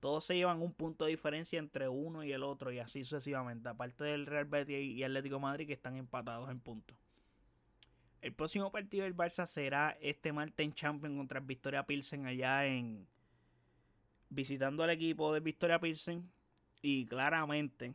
Todos 0.00 0.24
se 0.24 0.36
llevan 0.36 0.62
un 0.62 0.72
punto 0.72 1.04
de 1.04 1.10
diferencia 1.10 1.58
entre 1.58 1.88
uno 1.88 2.22
y 2.22 2.32
el 2.32 2.44
otro 2.44 2.72
y 2.72 2.78
así 2.78 3.02
sucesivamente. 3.02 3.68
Aparte 3.68 4.04
del 4.04 4.26
Real 4.26 4.44
Betis 4.44 4.78
y 4.78 5.02
Atlético 5.02 5.40
Madrid 5.40 5.66
que 5.66 5.72
están 5.72 5.96
empatados 5.96 6.48
en 6.50 6.60
puntos. 6.60 6.96
El 8.20 8.32
próximo 8.32 8.72
partido 8.72 9.04
del 9.04 9.16
Barça 9.16 9.46
será 9.46 9.96
este 10.00 10.32
martes 10.32 10.64
en 10.64 10.72
Champions 10.72 11.16
contra 11.16 11.40
Victoria 11.40 11.84
Pilsen 11.84 12.26
allá 12.26 12.66
en 12.66 13.06
visitando 14.28 14.82
al 14.82 14.90
equipo 14.90 15.32
de 15.32 15.40
Victoria 15.40 15.80
Pilsen 15.80 16.30
y 16.82 17.06
claramente 17.06 17.94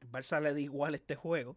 el 0.00 0.10
Barça 0.10 0.40
le 0.40 0.52
da 0.52 0.60
igual 0.60 0.94
este 0.94 1.16
juego, 1.16 1.56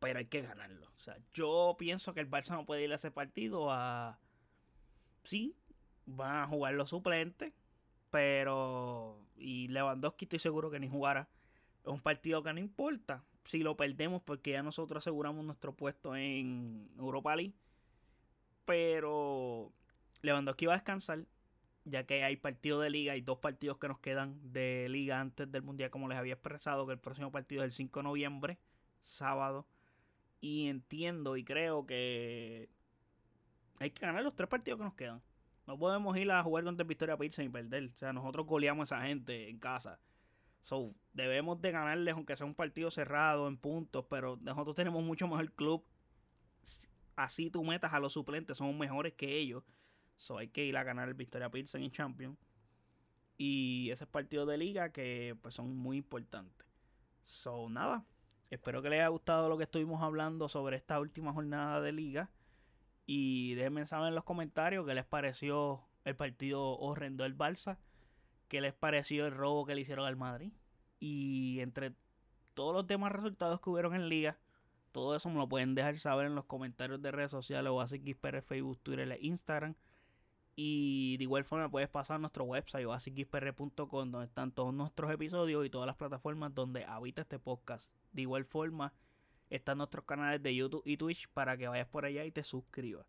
pero 0.00 0.18
hay 0.18 0.26
que 0.26 0.42
ganarlo. 0.42 0.86
O 0.96 1.00
sea, 1.00 1.18
yo 1.34 1.76
pienso 1.78 2.14
que 2.14 2.20
el 2.20 2.30
Barça 2.30 2.54
no 2.54 2.66
puede 2.66 2.84
ir 2.84 2.92
a 2.92 2.96
ese 2.96 3.10
partido 3.10 3.70
a 3.70 4.18
sí, 5.24 5.56
van 6.06 6.36
a 6.36 6.46
jugar 6.46 6.74
los 6.74 6.90
suplentes, 6.90 7.52
pero 8.10 9.26
y 9.36 9.68
Lewandowski 9.68 10.24
estoy 10.24 10.38
seguro 10.38 10.70
que 10.70 10.80
ni 10.80 10.88
jugará. 10.88 11.28
Es 11.84 11.92
un 11.92 12.00
partido 12.00 12.42
que 12.42 12.52
no 12.52 12.60
importa 12.60 13.24
si 13.44 13.60
lo 13.60 13.76
perdemos 13.76 14.22
porque 14.22 14.52
ya 14.52 14.62
nosotros 14.62 15.02
aseguramos 15.02 15.44
nuestro 15.44 15.74
puesto 15.74 16.16
en 16.16 16.90
Europa 16.98 17.36
League. 17.36 17.54
Pero 18.64 19.72
Lewandowski 20.22 20.66
va 20.66 20.74
a 20.74 20.76
descansar 20.78 21.24
ya 21.86 22.04
que 22.04 22.24
hay 22.24 22.36
partido 22.36 22.80
de 22.80 22.90
liga 22.90 23.16
y 23.16 23.20
dos 23.20 23.38
partidos 23.38 23.78
que 23.78 23.88
nos 23.88 24.00
quedan 24.00 24.52
de 24.52 24.88
liga 24.90 25.20
antes 25.20 25.50
del 25.50 25.62
mundial 25.62 25.90
como 25.90 26.08
les 26.08 26.18
había 26.18 26.34
expresado 26.34 26.86
que 26.86 26.92
el 26.92 26.98
próximo 26.98 27.30
partido 27.30 27.62
es 27.62 27.66
el 27.66 27.72
5 27.72 28.00
de 28.00 28.04
noviembre, 28.04 28.58
sábado. 29.04 29.66
Y 30.40 30.66
entiendo 30.68 31.36
y 31.36 31.44
creo 31.44 31.86
que 31.86 32.68
hay 33.78 33.90
que 33.90 34.04
ganar 34.04 34.22
los 34.22 34.34
tres 34.34 34.48
partidos 34.48 34.78
que 34.78 34.84
nos 34.84 34.94
quedan. 34.94 35.22
No 35.66 35.78
podemos 35.78 36.16
ir 36.16 36.30
a 36.30 36.42
jugar 36.42 36.64
contra 36.64 36.84
Victoria 36.84 37.16
Pilsen 37.16 37.46
y 37.46 37.48
perder. 37.48 37.90
O 37.94 37.96
sea, 37.96 38.12
nosotros 38.12 38.46
goleamos 38.46 38.92
a 38.92 38.96
esa 38.96 39.06
gente 39.06 39.48
en 39.48 39.58
casa. 39.58 40.00
So, 40.60 40.92
debemos 41.12 41.60
de 41.60 41.70
ganarles, 41.70 42.14
aunque 42.14 42.36
sea 42.36 42.46
un 42.46 42.54
partido 42.54 42.90
cerrado 42.90 43.46
en 43.46 43.56
puntos, 43.56 44.04
pero 44.10 44.36
nosotros 44.42 44.74
tenemos 44.74 45.02
mucho 45.04 45.28
mejor 45.28 45.52
club. 45.52 45.84
Así 47.14 47.50
tú 47.50 47.64
metas 47.64 47.92
a 47.94 48.00
los 48.00 48.12
suplentes, 48.12 48.58
somos 48.58 48.74
mejores 48.76 49.14
que 49.14 49.36
ellos. 49.38 49.62
So, 50.16 50.38
hay 50.38 50.48
que 50.48 50.64
ir 50.64 50.76
a 50.76 50.84
ganar 50.84 51.08
el 51.08 51.14
Victoria 51.14 51.50
Pilsen 51.50 51.82
y 51.82 51.90
Champions. 51.90 52.38
Y 53.38 53.90
esos 53.90 54.08
partidos 54.08 54.48
de 54.48 54.56
liga 54.56 54.90
que 54.90 55.36
pues 55.42 55.54
son 55.54 55.76
muy 55.76 55.98
importantes. 55.98 56.66
So, 57.22 57.68
nada. 57.68 58.04
Espero 58.50 58.80
que 58.80 58.88
les 58.88 59.00
haya 59.00 59.08
gustado 59.08 59.48
lo 59.48 59.58
que 59.58 59.64
estuvimos 59.64 60.02
hablando 60.02 60.48
sobre 60.48 60.76
esta 60.76 61.00
última 61.00 61.32
jornada 61.32 61.80
de 61.80 61.92
liga. 61.92 62.30
Y 63.04 63.54
déjenme 63.54 63.86
saber 63.86 64.08
en 64.08 64.14
los 64.14 64.24
comentarios 64.24 64.86
qué 64.86 64.94
les 64.94 65.04
pareció 65.04 65.84
el 66.04 66.16
partido 66.16 66.78
horrendo 66.78 67.24
del 67.24 67.36
Barça. 67.36 67.78
Qué 68.48 68.60
les 68.60 68.72
pareció 68.72 69.26
el 69.26 69.32
robo 69.32 69.66
que 69.66 69.74
le 69.74 69.80
hicieron 69.82 70.06
al 70.06 70.16
Madrid. 70.16 70.52
Y 71.00 71.60
entre 71.60 71.94
todos 72.54 72.74
los 72.74 72.86
demás 72.86 73.12
resultados 73.12 73.60
que 73.60 73.70
hubieron 73.70 73.94
en 73.94 74.08
liga, 74.08 74.38
todo 74.92 75.14
eso 75.14 75.28
me 75.28 75.36
lo 75.36 75.48
pueden 75.48 75.74
dejar 75.74 75.98
saber 75.98 76.26
en 76.26 76.34
los 76.34 76.46
comentarios 76.46 77.02
de 77.02 77.10
redes 77.10 77.30
sociales 77.30 77.70
o 77.70 77.80
así 77.80 78.00
que 78.00 78.14
Facebook, 78.14 78.78
Twitter 78.82 79.12
e 79.12 79.18
Instagram. 79.20 79.74
Y 80.58 81.18
de 81.18 81.24
igual 81.24 81.44
forma 81.44 81.70
puedes 81.70 81.90
pasar 81.90 82.16
a 82.16 82.18
nuestro 82.18 82.44
website 82.44 82.86
oasisxpr.com 82.86 84.10
donde 84.10 84.24
están 84.24 84.52
todos 84.52 84.72
nuestros 84.72 85.10
episodios 85.10 85.66
y 85.66 85.70
todas 85.70 85.86
las 85.86 85.96
plataformas 85.96 86.54
donde 86.54 86.84
habita 86.84 87.22
este 87.22 87.38
podcast. 87.38 87.92
De 88.12 88.22
igual 88.22 88.46
forma, 88.46 88.94
están 89.50 89.78
nuestros 89.78 90.06
canales 90.06 90.42
de 90.42 90.54
YouTube 90.54 90.82
y 90.86 90.96
Twitch 90.96 91.28
para 91.28 91.58
que 91.58 91.68
vayas 91.68 91.86
por 91.86 92.06
allá 92.06 92.24
y 92.24 92.32
te 92.32 92.42
suscribas. 92.42 93.06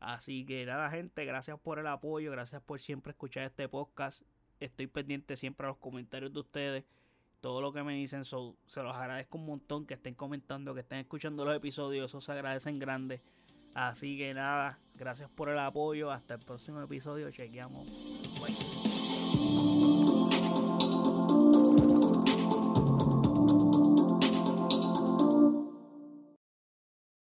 Así 0.00 0.44
que 0.44 0.66
nada, 0.66 0.90
gente, 0.90 1.24
gracias 1.24 1.58
por 1.58 1.78
el 1.78 1.86
apoyo, 1.86 2.30
gracias 2.30 2.60
por 2.60 2.78
siempre 2.78 3.12
escuchar 3.12 3.44
este 3.44 3.68
podcast. 3.68 4.22
Estoy 4.60 4.86
pendiente 4.86 5.36
siempre 5.36 5.66
a 5.66 5.70
los 5.70 5.78
comentarios 5.78 6.32
de 6.32 6.40
ustedes, 6.40 6.84
todo 7.40 7.60
lo 7.60 7.72
que 7.72 7.82
me 7.82 7.94
dicen, 7.94 8.24
se 8.24 8.36
los 8.36 8.96
agradezco 8.96 9.38
un 9.38 9.46
montón 9.46 9.86
que 9.86 9.94
estén 9.94 10.14
comentando, 10.14 10.74
que 10.74 10.80
estén 10.80 10.98
escuchando 10.98 11.44
los 11.44 11.56
episodios, 11.56 12.10
eso 12.10 12.20
se 12.20 12.32
agradecen 12.32 12.78
grande. 12.78 13.22
Así 13.74 14.18
que 14.18 14.34
nada, 14.34 14.78
gracias 14.94 15.30
por 15.30 15.48
el 15.48 15.58
apoyo, 15.58 16.10
hasta 16.10 16.34
el 16.34 16.40
próximo 16.40 16.82
episodio, 16.82 17.30
chequeamos. 17.30 18.31